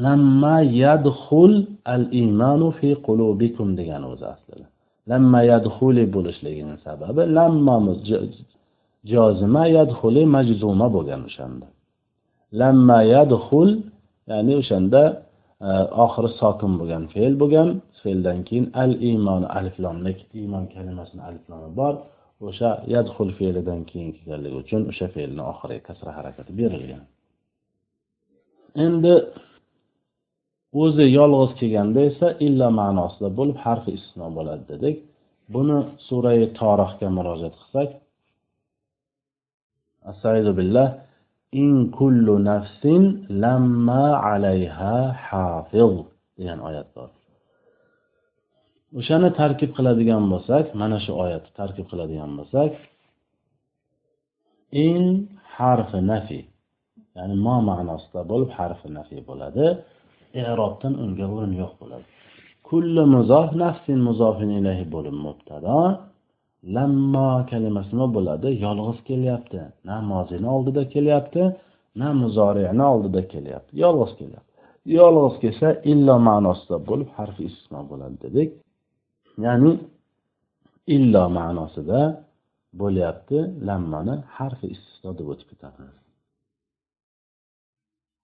lamma 0.06 0.58
yadxul 0.84 1.54
al 1.94 2.04
imanu 2.24 2.68
fi 2.80 2.90
qulubikum 3.08 3.68
degani 3.80 4.06
o'zi 4.14 4.26
aslida. 4.34 4.66
Lamma 5.12 5.40
yadxuli 5.52 6.04
bo'lishligini 6.16 6.76
sababi 6.86 7.22
lammamiz 7.38 8.00
jozima 9.12 9.64
yadxuli 9.78 10.24
majzuma 10.36 10.88
bo'lgan 10.96 11.22
o'shanda. 11.30 11.68
Lamma 12.60 13.00
yadxul 13.16 13.70
ya'ni 14.32 14.54
o'shanda 14.62 15.02
e, 15.68 15.70
oxiri 16.04 16.30
sokin 16.42 16.72
bo'lgan 16.80 17.04
fe'l 17.14 17.34
bo'lgan 17.42 17.70
fe'ldan 18.02 18.40
keyin 18.48 18.66
al 18.84 18.92
iymon 19.10 19.44
aliflomlik 19.58 20.20
iymon 20.40 20.66
kalimasini 20.74 21.22
aliflomi 21.30 21.70
bor 21.80 21.94
o'sha 22.48 22.70
yadxul 22.96 23.30
fe'lidan 23.40 23.82
keyin 23.90 24.10
kelganligi 24.18 24.58
uchun 24.64 24.82
o'sha 24.92 25.08
fe'lni 25.16 25.42
oxiriga 25.52 25.82
kasra 25.88 26.12
harakati 26.18 26.52
berilgan. 26.60 27.04
Endi 28.86 29.14
o'zi 30.82 31.06
yolg'iz 31.18 31.52
kelganda 31.60 32.00
esa 32.10 32.28
illa 32.48 32.68
ma'nosida 32.82 33.30
bo'lib 33.40 33.58
harfi 33.66 33.90
istisno 33.98 34.28
bo'ladi 34.38 34.64
dedik. 34.72 34.96
Buni 35.54 35.78
surai 36.08 36.42
torihga 36.60 37.08
murojaat 37.18 37.56
qilsak. 37.62 37.90
Astaizu 40.12 40.52
billah. 40.60 40.88
In 41.64 41.74
kullu 41.98 42.36
nafsin 42.50 43.04
lamma 43.44 44.06
alayha 44.32 44.96
hafiz 45.28 45.94
degan 46.38 46.60
oyat 46.70 46.90
bor. 46.96 47.10
O'shani 49.00 49.30
tarkib 49.40 49.72
qiladigan 49.78 50.24
bo'lsak 50.34 50.66
mana 50.82 50.98
shu 51.06 51.12
oyatni 51.24 51.52
tarkib 51.60 51.86
qiladigan 51.92 52.32
bo'lsak. 52.40 52.72
In 54.88 55.04
harfi 55.58 56.00
nafi 56.12 56.42
ya'ni 57.18 57.36
mo 57.46 57.56
ma'nosida 57.70 58.22
bo'lib 58.32 58.52
harfi 58.60 58.88
nafi 58.98 59.18
bo'ladi. 59.30 59.66
Erobdan 60.34 60.94
unga 61.04 61.26
o'rin 61.36 61.54
yo'q 61.62 61.74
bo'ladi. 61.82 62.06
Kulli 62.68 63.04
muzof 63.16 63.50
nafsin 63.64 64.00
muzofin 64.08 64.52
ilayhi 64.60 64.86
bo'lib 64.96 65.16
mubtado 65.26 65.78
lammo 66.76 67.30
kalimasi 67.52 67.90
nima 67.94 68.08
bo'ladi 68.18 68.50
yolg'iz 68.66 69.00
kelyapti 69.10 69.62
na 69.88 69.96
mozini 70.12 70.48
oldida 70.56 70.84
kelyapti 70.94 71.44
na 72.00 72.08
muzoriyani 72.22 72.84
oldida 72.94 73.22
kelyapti. 73.34 73.72
Yolg'iz 73.84 74.12
kelyapti. 74.20 74.54
Yolg'iz 74.98 75.36
kelsa 75.44 75.68
illo 75.92 76.16
ma'nosida 76.30 76.78
bo'lib 76.90 77.10
harfi 77.18 77.42
istisno 77.50 77.80
bo'ladi 77.92 78.18
dedik. 78.26 78.50
Ya'ni 79.46 79.72
illo 80.96 81.24
ma'nosida 81.38 82.00
bo'lyapti 82.82 83.38
lammani 83.68 84.16
harfi 84.38 84.68
istisno 84.76 85.12
deb 85.20 85.28
o'tib 85.34 85.48
ketadi 85.52 85.99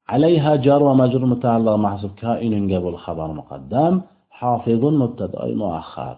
عليها 0.09 0.57
جار 0.57 0.83
ومجرور 0.83 1.27
متعلق 1.27 1.75
محذوف 1.75 2.13
كائن 2.15 2.53
قبل 2.73 2.97
خبر 2.97 3.29
مقدم 3.41 4.01
حافظ 4.31 4.83
مبتدا 4.85 5.45
مؤخر 5.63 6.17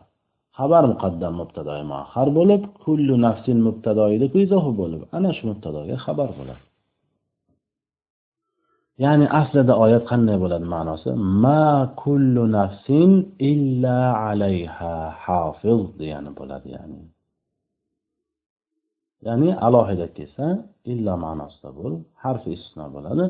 xabar 0.59 0.85
muqaddam 0.93 1.33
mubtadoy 1.41 1.83
muahhar 1.93 2.29
bo'lib 2.39 2.63
kullu 2.85 3.15
nafsin 3.27 3.59
mubtadoyida 3.67 4.27
izohi 4.45 4.73
bo'lib 4.81 5.03
ana 5.17 5.31
shu 5.37 5.43
mubtadoga 5.51 5.97
xabar 6.05 6.29
bo'ladi 6.39 6.65
ya'ni 9.05 9.27
aslida 9.41 9.73
oyat 9.85 10.05
qanday 10.11 10.37
bo'ladi 10.45 10.67
ma'nosi 10.75 11.11
ma 11.45 11.65
kullu 12.03 12.43
nafsin 12.59 13.11
illa 13.53 13.99
alayha 14.29 14.95
hafiz 15.25 15.81
degani 16.01 16.31
bo'ladi 16.39 16.69
ya'ni 16.77 17.01
ya'ni 19.27 19.49
alohida 19.67 20.07
kelsa 20.17 20.47
illa 20.93 21.13
ma'nosida 21.25 21.71
bo'lib 21.79 22.03
harfi 22.25 22.49
istisno 22.57 22.87
bo'ladi 22.97 23.25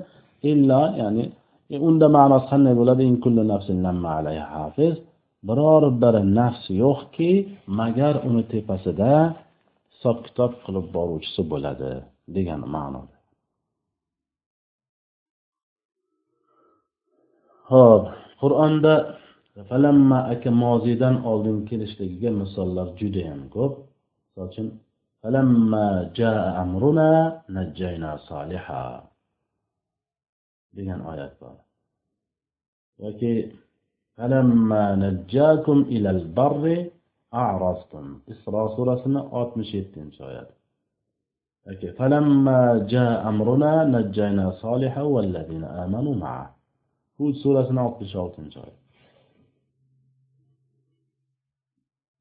illa 0.52 0.82
ya'ni 1.02 1.26
e, 1.74 1.76
unda 1.88 2.08
ma'nosi 2.18 2.48
qanday 2.52 2.74
bo'ladi? 2.80 3.04
In 3.12 3.16
kullu 3.24 3.42
nafsin 3.52 3.78
lamma 3.86 4.10
alayha 4.20 4.48
hafiz. 4.58 4.94
Biror 5.48 5.84
bir 6.02 6.16
nafs 6.40 6.64
yo'qki 6.84 7.32
magar 7.80 8.16
uni 8.30 8.44
tepasida 8.52 9.14
hisob 9.94 10.18
kitob 10.26 10.52
qilib 10.64 10.88
boruvchisi 10.96 11.42
bo'ladi 11.52 11.92
degan 12.36 12.62
ma'noda 12.76 13.18
ho'p 17.72 18.04
qur'onda 18.42 18.94
falamma 19.70 20.20
aka 20.34 20.50
moziydan 20.64 21.16
oldin 21.32 21.58
kelishligiga 21.70 22.32
misollar 22.42 22.88
judayam 23.00 23.42
ko'p. 23.56 23.74
Misol 24.26 24.48
uchun 24.50 24.68
falamma 25.22 25.86
jaa 26.18 26.44
amruna 26.64 27.10
najjayna 27.56 28.12
soliha 28.30 28.84
degan 30.76 31.02
oyat 31.12 31.34
bor 31.42 31.56
yoki 33.04 33.34
najjakum 35.04 35.80
ilal 35.96 36.24
barri 36.38 36.78
a'rastum 37.46 38.06
isro 38.34 38.64
surasini 38.76 39.22
oltmish 39.40 39.72
yettinchi 39.78 40.20
oyat 40.30 40.50
yoki 41.68 41.88
falamma 41.98 42.60
ja 42.92 43.06
amruna 43.30 43.74
najjayna 43.96 44.46
soliha 44.64 45.04
vallazina 45.14 45.68
amanu 45.84 46.12
ma'a 46.24 46.46
hud 47.18 47.34
surasini 47.44 47.80
oltmish 47.88 48.16
oltinchi 48.24 48.60
oyat 48.66 48.78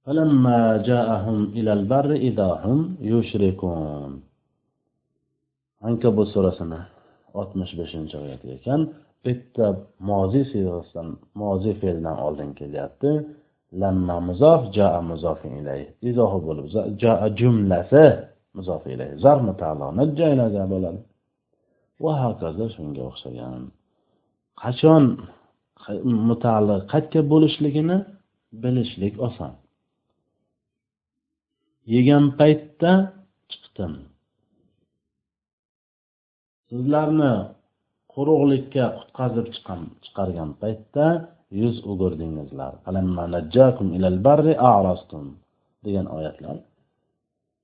فلما 0.06 0.86
جاءهم 0.90 1.38
إلى 1.58 1.72
البر 1.72 2.10
إذا 2.28 2.48
هم 2.64 2.96
يشركون 3.00 4.12
عنكبوت 5.82 6.26
سورة 6.34 6.50
سنة 6.50 6.95
oltmish 7.40 7.72
beshinchi 7.80 8.14
oyat 8.24 8.42
ekan 8.56 8.80
bitta 9.24 9.66
moziy 10.10 10.44
siyg'asidan 10.52 11.08
moziy 11.42 11.74
fe'lidan 11.80 12.16
oldin 12.26 12.50
kelyapti. 12.58 13.10
Lamma 13.80 14.16
muzof 14.28 14.60
jaa 14.76 14.98
muzofi 15.10 15.48
ilay 15.60 15.82
izohi 16.08 16.38
bo'lib 16.46 16.66
jaa 17.02 17.26
jumlasi 17.38 18.04
muzof 18.56 18.82
ilay 18.94 19.10
zar 19.24 19.38
najjaynaga 19.98 20.64
bo'ladi. 20.72 21.00
Va 22.02 22.12
hokazo 22.24 22.66
shunga 22.74 23.02
o'xshagan. 23.10 23.62
Qachon 24.62 25.04
mutaalliq 26.28 26.82
qayerga 26.92 27.20
bo'lishligini 27.32 27.96
bilishlik 28.62 29.14
oson. 29.26 29.52
Yegan 31.94 32.24
paytda 32.38 32.92
chiqdim. 33.50 33.92
sizlarni 36.75 37.33
quruqlikka 38.13 38.85
qutqazib 38.97 39.47
chiqargan 40.03 40.49
paytda 40.61 41.05
yuz 41.61 41.75
o'girdingizlar 41.91 42.73
degan 45.85 46.07
oyatlar 46.17 46.57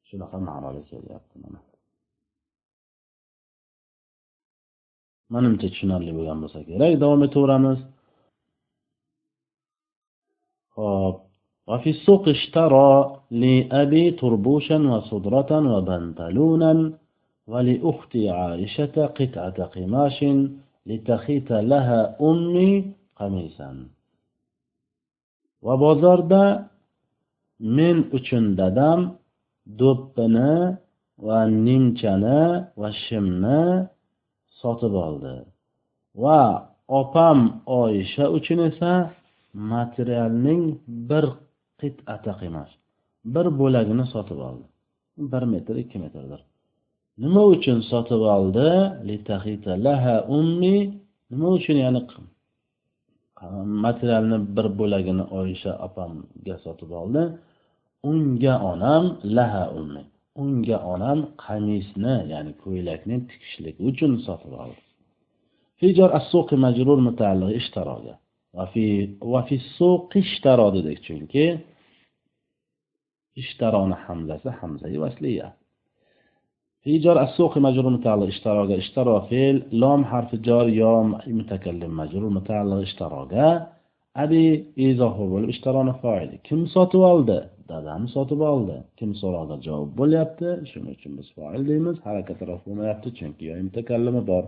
shunaqa 0.09 0.37
ma'noda 0.49 0.81
kelyapti 0.91 1.35
mana 1.43 1.59
manimcha 5.33 5.67
tushunarli 5.73 6.11
bo'lgan 6.17 6.37
bo'lsa 6.43 6.59
kerak 6.69 6.93
davom 7.03 7.21
etaveramiz 7.27 7.79
hop 10.77 11.17
وفي 11.69 11.89
السوق 11.95 12.23
اشترى 12.37 12.91
لأبي 13.41 14.05
تربوشا 14.21 14.77
وصدرة 14.91 15.51
وبنطلونا 15.73 16.73
ولأخت 17.51 18.13
عائشة 18.37 18.95
قطعة 19.17 19.59
قماش 19.73 20.17
لتخيط 20.85 21.49
لها 21.51 21.99
أمي 22.21 22.71
قميصا 23.15 23.71
va 25.65 25.73
bozorda 25.83 26.43
men 27.75 27.97
uchun 28.17 28.45
dadam 28.59 28.99
do'ppini 29.79 30.53
va 31.27 31.39
nimchani 31.65 32.41
va 32.81 32.89
shimni 33.03 33.61
sotib 34.59 34.93
oldi 35.07 35.35
va 36.23 36.41
opam 37.01 37.39
oyisha 37.81 38.25
uchun 38.37 38.59
esa 38.69 38.91
materialning 39.73 40.63
bir 41.09 41.25
qit'ata 41.79 42.33
qiymash 42.39 42.73
bir 43.33 43.45
bo'lagini 43.59 44.05
sotib 44.13 44.39
oldi 44.49 44.65
bir 45.31 45.43
metr 45.53 45.75
ikki 45.83 45.97
metrdir 46.03 46.41
nima 47.23 47.41
uchun 47.53 47.79
sotib 47.91 48.21
oldi 48.35 48.69
nima 51.31 51.47
uchun 51.57 51.77
ya'ni 51.83 52.01
materialni 53.85 54.37
bir 54.55 54.67
bo'lagini 54.79 55.25
oyisha 55.39 55.71
opamga 55.87 56.55
sotib 56.65 56.91
oldi 57.01 57.23
unga 58.09 58.53
onam 58.71 59.03
laha 59.37 59.63
ummi 59.79 60.03
unga 60.41 60.77
onam 60.93 61.19
qamisni 61.45 62.15
ya'ni 62.33 62.51
ko'ylakni 62.63 63.15
tikishlik 63.29 63.75
uchun 63.89 64.11
sotib 64.27 64.53
oldi 64.63 64.81
hijor 65.83 66.09
as-suqi 66.19 66.55
majrur 66.65 66.99
mutaalliq 67.07 67.51
ishtaroga 67.61 68.15
وفي 68.57 69.09
وفي 69.21 69.55
السوق 69.55 70.17
اشترى 70.17 70.67
dedik 70.75 70.99
chunki 71.05 71.45
ishtaroni 73.41 73.95
hamzasi 74.05 74.49
hamzai 74.59 74.97
vasliya 75.03 75.47
في 76.82 76.98
جار 76.98 77.22
السوق 77.22 77.58
مجرور 77.58 77.92
متعلق 77.92 78.26
اشتراك 78.26 78.70
اشترا 78.70 79.20
في 79.20 79.62
لام 79.72 80.04
حرف 80.04 80.34
جار 80.34 80.68
يا 80.68 81.02
متكلم 81.26 81.96
مجرور 81.96 82.30
متعلق 82.30 82.76
اشتراك 82.76 83.32
ابي 84.16 84.66
اذا 84.78 85.04
هو 85.04 85.26
بول 85.26 85.48
اشترا 85.48 85.82
نفاعل 85.82 86.38
كم 86.44 86.66
ساتو 86.66 86.98
والد 86.98 87.50
دادم 87.68 88.06
ساتو 88.06 88.34
والد 88.42 88.84
كم 88.96 89.14
سرا 89.14 89.56
جواب 89.56 89.96
بول 89.96 90.12
يابد 90.14 90.64
شنو 90.64 90.94
چون 91.00 91.16
بس 91.16 91.30
فاعل 91.36 91.64
ديمز 91.66 92.00
حرکت 92.00 92.42
رفع 92.42 92.72
ما 92.72 92.88
يابد 92.88 93.08
چون 93.18 93.32
كي 93.32 93.46
يا 93.46 93.62
متكلم 93.62 94.20
بار. 94.20 94.44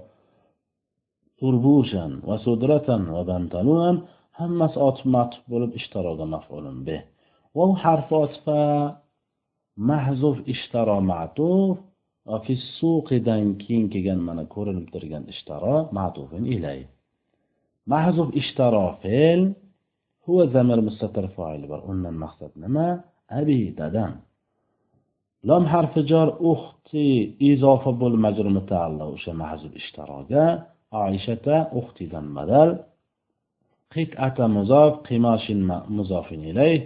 تربوشن 1.38 2.12
و 2.26 2.36
صدرتن 2.36 3.08
و 3.08 3.24
بنتنو 3.24 3.74
هم 3.84 4.02
هم 4.34 4.62
از 4.62 4.78
آتمت 4.78 5.32
بولد 5.48 5.74
اشتراغ 5.74 6.20
مفعولن 6.22 6.84
به. 6.84 7.04
و 7.54 7.64
هم 7.64 7.72
حرفات 7.72 8.32
فا 8.44 8.92
محضوف 9.76 10.38
اشترا 10.48 11.00
معطوف. 11.00 11.78
Fissuqidan 12.46 13.44
keyin 13.62 13.86
kelgan 13.92 14.20
mana 14.28 14.44
ko'rinib 14.54 14.86
turgan 14.94 15.24
ishtaro 15.32 15.76
matufin 15.98 16.44
ilay. 16.56 16.80
Mahzuf 17.92 18.28
ishtaro 18.40 18.86
fe'l 19.02 19.40
huva 20.24 20.44
zamir 20.54 20.78
mustatir 20.88 21.26
foili 21.36 21.66
bor. 21.72 21.80
Undan 21.90 22.16
maqsad 22.24 22.52
nima? 22.64 22.88
Abi 23.38 23.60
dadam. 23.80 24.12
Lom 25.48 25.64
harfi 25.72 26.00
jor 26.10 26.28
uxti 26.52 27.06
izofa 27.50 27.90
bo'l 28.02 28.14
majrur 28.24 28.48
mutaalliq 28.58 29.08
o'sha 29.16 29.32
mahzuf 29.42 29.72
ishtaroga. 29.80 30.44
Oishata 31.04 31.56
uxtidan 31.80 32.26
badal 32.36 32.70
qit'ata 33.94 34.44
muzof 34.56 34.92
qimashin 35.08 35.60
muzofin 35.96 36.42
ilayh 36.50 36.80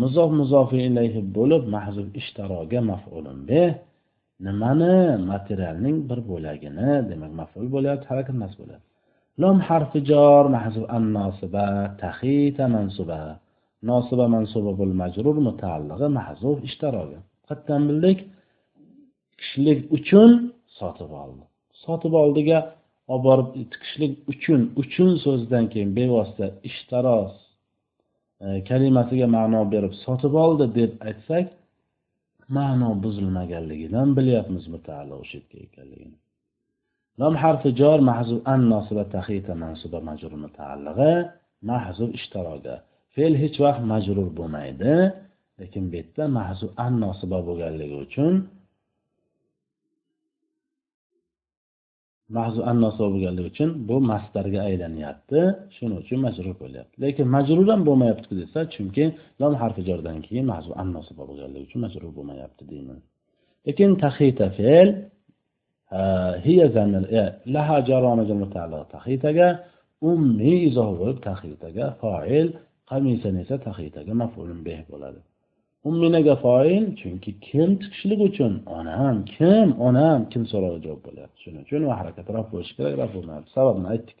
muzof 0.00 0.30
muzofin 0.40 0.82
ilayhi 0.90 1.20
bo'lib 1.36 1.62
mahzuf 1.76 2.08
ishtaroga 2.20 2.80
maf'ulun 2.90 3.38
bih 3.50 3.68
nimani? 4.46 4.96
Materialning 5.32 5.96
bir 6.10 6.20
bo'lagini 6.30 6.90
demak 7.10 7.32
maful 7.40 7.66
bo'lyapti 7.74 8.06
harakat 8.10 8.36
mas 8.42 8.52
bo'ladi 8.60 8.84
lom 9.42 9.56
harfi 9.68 10.00
jor 10.10 10.44
mahzuf 10.56 10.84
an 10.96 11.04
nosiba 11.18 11.66
tahita 12.02 12.64
mansuba. 12.76 13.20
Nosiba 13.90 14.26
mansuba 14.36 14.70
bul 14.80 14.92
majrur 15.02 15.36
mutaallig'i 15.48 16.08
mahzuf 16.18 16.58
ishtaroga 16.68 17.20
qatdan 17.48 17.82
bildik 17.88 18.18
kishilik 19.40 19.78
uchun 19.96 20.30
sotib 20.78 21.10
oldi. 21.22 21.44
Sotib 21.84 22.12
oldiga 22.22 22.58
olib 23.12 23.24
borib 23.28 23.48
tikishlik 23.72 24.12
uchun 24.32 24.60
uchun 24.82 25.10
so'zidan 25.24 25.64
keyin 25.72 25.90
bevosita 25.98 26.46
ishtaros 26.68 27.34
e, 28.44 28.46
kalimasiga 28.68 29.26
ma'no 29.36 29.60
berib 29.74 29.94
sotib 30.04 30.34
oldi 30.44 30.64
deb 30.78 30.92
aytsak 31.08 31.46
ma'no 32.56 32.90
buzilmaganligidan 33.04 34.08
bilyapmiz 34.18 34.64
mutaalli 34.74 35.14
o'sha 35.22 35.36
yerga 35.38 35.58
ekanligini. 35.66 36.16
Lom 37.20 37.34
harfi 37.42 37.70
jor 37.80 37.98
mahzub 38.10 38.40
an 38.52 38.60
nosiba 38.72 39.04
tahita 39.14 39.52
mansuba 39.64 39.98
majrur 40.08 40.34
mutaallig'i 40.44 41.12
mahzub 41.70 42.10
ishtiroga 42.18 42.76
fe'l 43.14 43.34
hech 43.42 43.56
vaqt 43.64 43.82
majrur 43.92 44.28
bo'lmaydi 44.38 44.94
lekin 45.60 45.84
bu 45.90 45.94
yerda 46.00 46.24
mahzub 46.38 46.70
an 46.86 46.92
nosiba 47.04 47.38
bo'lganligi 47.48 47.96
uchun 48.06 48.34
mahzu 52.38 52.60
annosi 52.70 53.00
bo'lganligi 53.04 53.48
uchun 53.52 53.70
bu 53.88 53.96
mastarga 54.10 54.60
aylanyapti. 54.68 55.40
Shuning 55.74 55.98
uchun 56.02 56.18
majrur 56.26 56.54
bo'lyapti. 56.62 56.94
Lekin 57.04 57.26
majrur 57.36 57.66
ham 57.72 57.80
bo'lmayapti 57.88 58.32
desa 58.40 58.60
chunki 58.74 59.04
lom 59.40 59.52
harfi 59.62 59.82
jordan 59.88 60.16
keyin 60.26 60.46
mahzu 60.52 60.70
annosi 60.82 61.12
bo'lganligi 61.20 61.64
uchun 61.68 61.80
majrur 61.86 62.10
bo'lmayapti 62.18 62.62
deyman. 62.72 62.98
Lekin 63.66 63.90
tahita 64.04 64.46
fe'l 64.58 64.88
e, 66.00 66.02
tahitaga 68.94 69.48
ummi 70.10 70.52
izoh 70.68 70.90
bo'lib 71.00 71.18
tahitaga 71.28 71.84
foil 72.02 72.48
qamisan 72.90 73.34
esa 73.42 73.56
tahitaga 73.68 74.12
mafulun 74.22 74.60
beh 74.68 74.80
bo'ladi. 74.92 75.20
Umminaga 75.88 76.34
foil 76.44 76.84
chunki 77.00 77.30
kim 77.46 77.70
tikishlik 77.80 78.20
uchun 78.28 78.52
onam 78.78 79.16
kim 79.34 79.68
onam 79.88 80.20
kim 80.32 80.42
so'roqqa 80.52 80.80
javob 80.86 81.00
bo'lyapti 81.06 81.38
shuning 81.44 81.62
uchun 81.66 81.82
va 81.88 81.94
harakat 82.00 82.26
raf 82.36 82.46
bo'lishi 82.52 82.72
kerak 82.78 82.94
raf 83.02 83.10
bo'lmayapti 83.16 83.50
sababini 83.56 83.88
aytdik 83.94 84.18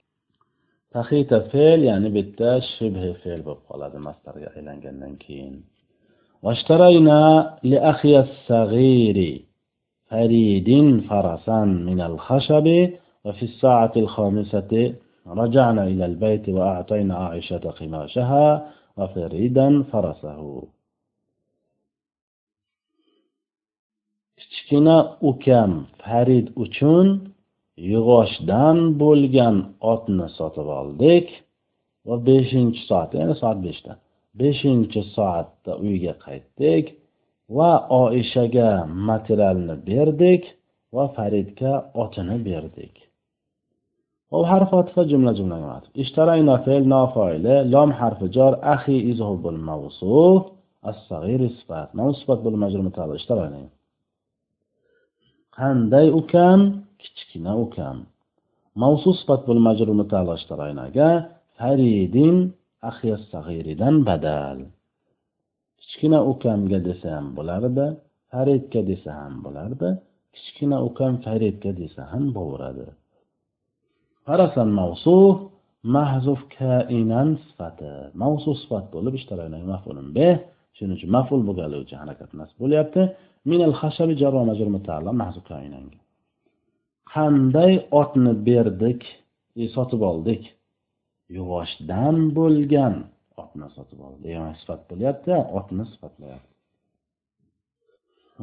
taxita 0.94 1.38
fe'l 1.52 1.80
ya'ni 1.90 2.08
bu 2.14 2.18
yerda 2.22 2.50
shibhi 2.72 3.10
fe'l 3.22 3.40
bo'lib 3.46 3.62
qoladi 3.70 3.98
mastarga 4.08 4.48
aylangandan 4.56 5.14
keyin 5.26 5.56
واشترينا 6.44 7.20
لأخي 7.72 8.14
الصغير 8.26 9.18
فريد 10.10 10.68
فرسا 11.08 11.60
من 11.88 12.00
الخشب 12.00 12.66
وفي 13.24 13.42
الساعة 13.42 13.92
الخامسة 13.96 14.72
رجعنا 15.26 15.82
إلى 15.92 16.04
البيت 16.06 16.48
وأعطينا 16.48 17.14
عائشة 17.24 17.64
قماشها 17.78 18.46
وفريدا 18.98 19.68
فرسه 19.92 20.40
kichkina 24.54 24.96
ukam 25.30 25.72
farid 26.02 26.46
uchun 26.64 27.06
yug'ochdan 27.90 28.78
bo'lgan 29.02 29.56
otni 29.92 30.26
sotib 30.38 30.68
oldik 30.80 31.26
va 32.06 32.16
beshinchi 32.28 32.80
soat 32.88 33.10
ya'ni 33.18 33.34
soat 33.42 33.58
beshda. 33.66 33.92
Beshinchi 34.40 35.00
soatda 35.16 35.72
uyga 35.86 36.14
qaytdik 36.24 36.84
va 37.56 37.70
oishaga 38.02 38.70
materialni 39.08 39.76
berdik 39.90 40.42
va 40.94 41.04
faridga 41.16 41.72
otini 42.02 42.36
berdik. 42.48 42.94
Hop 44.32 44.44
harf 44.52 44.70
otifa 44.80 45.02
jumla 45.10 45.32
jumla 45.38 45.58
matf 45.66 45.86
ishtarayna 46.02 46.54
fe'l 46.66 46.84
nofoili 46.94 47.56
lom 47.74 47.90
harfi 48.00 48.26
jor 48.36 48.52
axi 48.74 48.96
izhu 49.12 49.34
bil 49.44 49.58
as-sag'ir 50.90 51.40
sifat 51.58 51.88
mavsufat 52.00 52.38
bil 52.44 52.56
majrur 52.62 52.82
mutalliq 52.88 53.16
ishtarayna 53.22 53.60
qanday 55.56 56.06
ukam 56.20 56.60
kichkina 57.02 57.52
ukam 57.64 57.96
mavsu 58.82 59.10
sifat 59.20 59.40
bo'lmajrur 59.48 59.90
mutaalliq 60.00 60.36
ishtiraynaga 60.40 61.08
faridin 61.58 62.36
axiya 62.90 63.16
sag'iridan 63.32 63.96
badal. 64.08 64.58
Kichkina 65.80 66.18
ukamga 66.32 66.78
desa 66.88 67.08
ham 67.16 67.26
bo'lardi 67.36 67.86
faridga 68.30 68.80
desa 68.90 69.10
ham 69.20 69.34
bo'lardi 69.44 69.88
kichkina 70.34 70.76
ukam 70.88 71.12
faridga 71.24 71.70
desa 71.80 72.02
ham 72.12 72.24
bo'laveradi 72.36 72.86
qarasan 74.26 74.68
mavsu 74.80 75.16
mahzuf 75.96 76.40
kainan 76.56 77.28
sifati. 77.44 77.92
Mavsu 78.22 78.50
sifat 78.62 78.84
bo'lib 78.94 79.14
mafulun 79.72 80.08
be. 80.16 80.28
Shuning 80.76 80.96
uchun 80.98 81.10
maful 81.16 81.40
bo'lganligi 81.48 81.82
uchun 81.86 81.98
harakat 82.02 82.30
nasb 82.40 82.56
bo'lyapti. 82.62 83.02
qanday 87.14 87.72
otni 88.00 88.32
berdik 88.48 89.00
e, 89.60 89.62
sotib 89.74 90.02
oldik? 90.10 90.42
Yuvoshdan 91.36 92.16
bo'lgan 92.36 92.94
otni 93.42 93.66
sotib 93.76 94.00
oldi 94.06 94.20
degan 94.26 94.52
sifat 94.60 94.80
bo'lyapti 94.90 95.32
otni 95.58 95.84
sifatlayapti. 95.92 96.52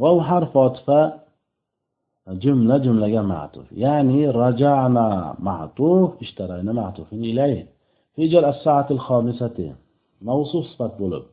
Vav 0.02 0.18
harf 0.30 0.54
otifa 0.66 1.00
jumla 2.44 2.76
jumlaga 2.86 3.22
ma'tuf. 3.34 3.68
Ya'ni 3.84 4.22
rajana 4.42 5.08
ma'tuf 5.48 6.10
ishtarayna 6.26 6.72
ma'tufin 6.82 7.22
ilayhi 7.32 7.62
fi 8.14 8.24
jar 8.32 8.44
as-sa'ati 8.54 8.92
al-khamisati 8.98 9.68
mawsuf 10.28 10.64
sifat 10.72 10.94
bo'lib. 11.02 11.24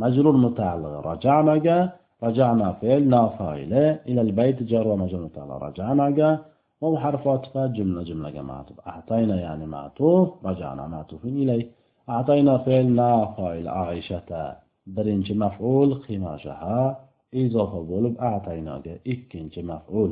Majrur 0.00 0.36
mutaalliq 0.46 0.94
rajanaga 1.10 1.78
رجعنا 2.23 2.67
فعل 2.79 3.01
نافعل 3.15 3.73
إلى 4.09 4.21
البيت 4.27 4.63
جر 4.71 4.87
ومجرور 4.87 5.23
متعلق 5.25 5.63
رجعنا 5.67 6.09
جا 6.09 6.29
وهو 6.81 6.95
حرف 7.03 7.27
عطف 7.27 7.53
جملة 7.57 8.03
جملة 8.09 8.41
معطوف 8.41 8.77
أعطينا 8.87 9.35
يعني 9.45 9.65
معطوف 9.65 10.27
رجعنا 10.45 10.83
معطوف 10.87 11.25
إليه 11.25 11.65
أعطينا 12.09 12.53
فعلنا 12.57 13.09
فاعل 13.37 13.67
عائشة 13.67 14.29
birinchi 14.95 15.33
maf'ul 15.43 15.89
qimashaha 16.05 16.79
izofa 17.43 17.79
bo'lib 17.91 18.15
ataynoga 18.33 18.95
ikkinchi 19.13 19.61
maf'ul 19.71 20.11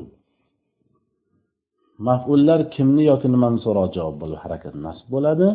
maf'ullar 2.08 2.60
kimni 2.76 3.04
yoki 3.12 3.28
nimani 3.34 3.60
so'roq 3.66 3.90
javob 3.96 4.16
bo'lib 4.22 4.40
harakat 4.44 4.76
nasb 4.86 5.06
bo'ladi 5.14 5.48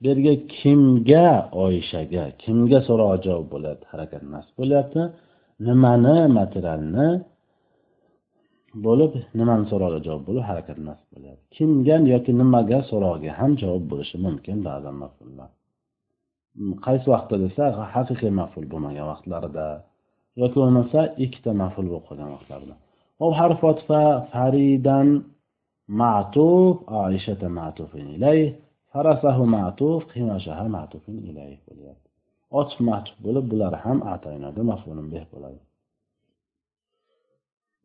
bu 0.00 0.04
yerga 0.08 0.34
kimga 0.58 1.28
oyshaga 1.64 2.24
kimga 2.42 2.78
so'roq 2.88 3.12
javob 3.26 3.46
bo'lyapti 3.54 3.86
harakat 3.92 4.22
nasb 4.34 4.52
bo'lyapti 4.60 5.02
Nimani 5.67 6.17
materialni 6.39 7.07
bo'lib 8.85 9.11
nimani 9.39 9.65
so'roqga 9.71 9.99
javob 10.07 10.23
bo'lib 10.27 10.43
harakat 10.49 10.77
nasb 10.87 11.05
bo'lyapti 11.13 11.43
kimga 11.57 11.95
yoki 12.13 12.31
nimaga 12.41 12.79
so'roqga 12.91 13.31
ham 13.39 13.51
javob 13.61 13.83
bo'lishi 13.91 14.17
mumkin 14.25 14.57
ba'zan 14.67 14.95
mafullar. 15.03 15.49
Qaysi 16.85 17.07
vaqtda 17.13 17.35
desa 17.45 17.63
haqiqiy 17.95 18.31
maful 18.41 18.65
bo'lmagan 18.71 19.05
vaqtlarida 19.11 19.67
yoki 20.41 20.57
bo'lmasa 20.61 20.99
ikkita 21.25 21.51
maful 21.61 21.85
bo'lib 21.91 22.05
qolgan 22.09 22.29
vaqtlarda 22.35 22.75
hop 23.21 23.33
harf 23.41 23.59
otfa 23.71 24.01
faridan 24.33 25.07
ma'tuf 26.01 26.75
oishata 27.03 27.47
ma'tufin 27.59 28.05
ilay 28.15 28.39
farasahu 28.91 29.43
ma'tuf 29.57 30.01
qimashaha 30.11 30.65
ma'tufin 30.77 31.17
ilay 31.29 31.51
bo'lyapti. 31.67 32.08
ochiq 32.59 32.79
mahchub 32.89 33.17
bo'lib 33.25 33.45
bular 33.51 33.73
ham 33.83 33.99
ataynada 34.15 34.61
mafulun 34.71 35.07
beh 35.13 35.25
bo'ladi. 35.33 35.59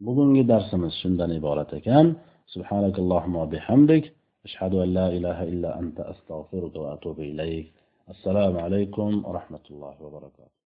Bugungi 0.06 0.42
darsimiz 0.52 0.92
shundan 1.00 1.30
iborat 1.38 1.70
ekan. 1.78 2.06
Subhanakallohumma 2.54 3.42
bihamdik. 3.52 4.04
Ashhadu 4.46 4.76
an 4.84 4.88
la 4.98 5.06
ilaha 5.18 5.44
illa 5.52 5.70
anta 5.80 6.02
astag'firuka 6.12 6.78
va 6.84 6.88
atubu 6.96 7.22
ilayk. 7.32 7.66
Assalomu 8.12 8.58
alaykum 8.66 9.10
va 9.24 9.30
rahmatullohi 9.38 9.98
va 10.04 10.10
barakatuh. 10.16 10.53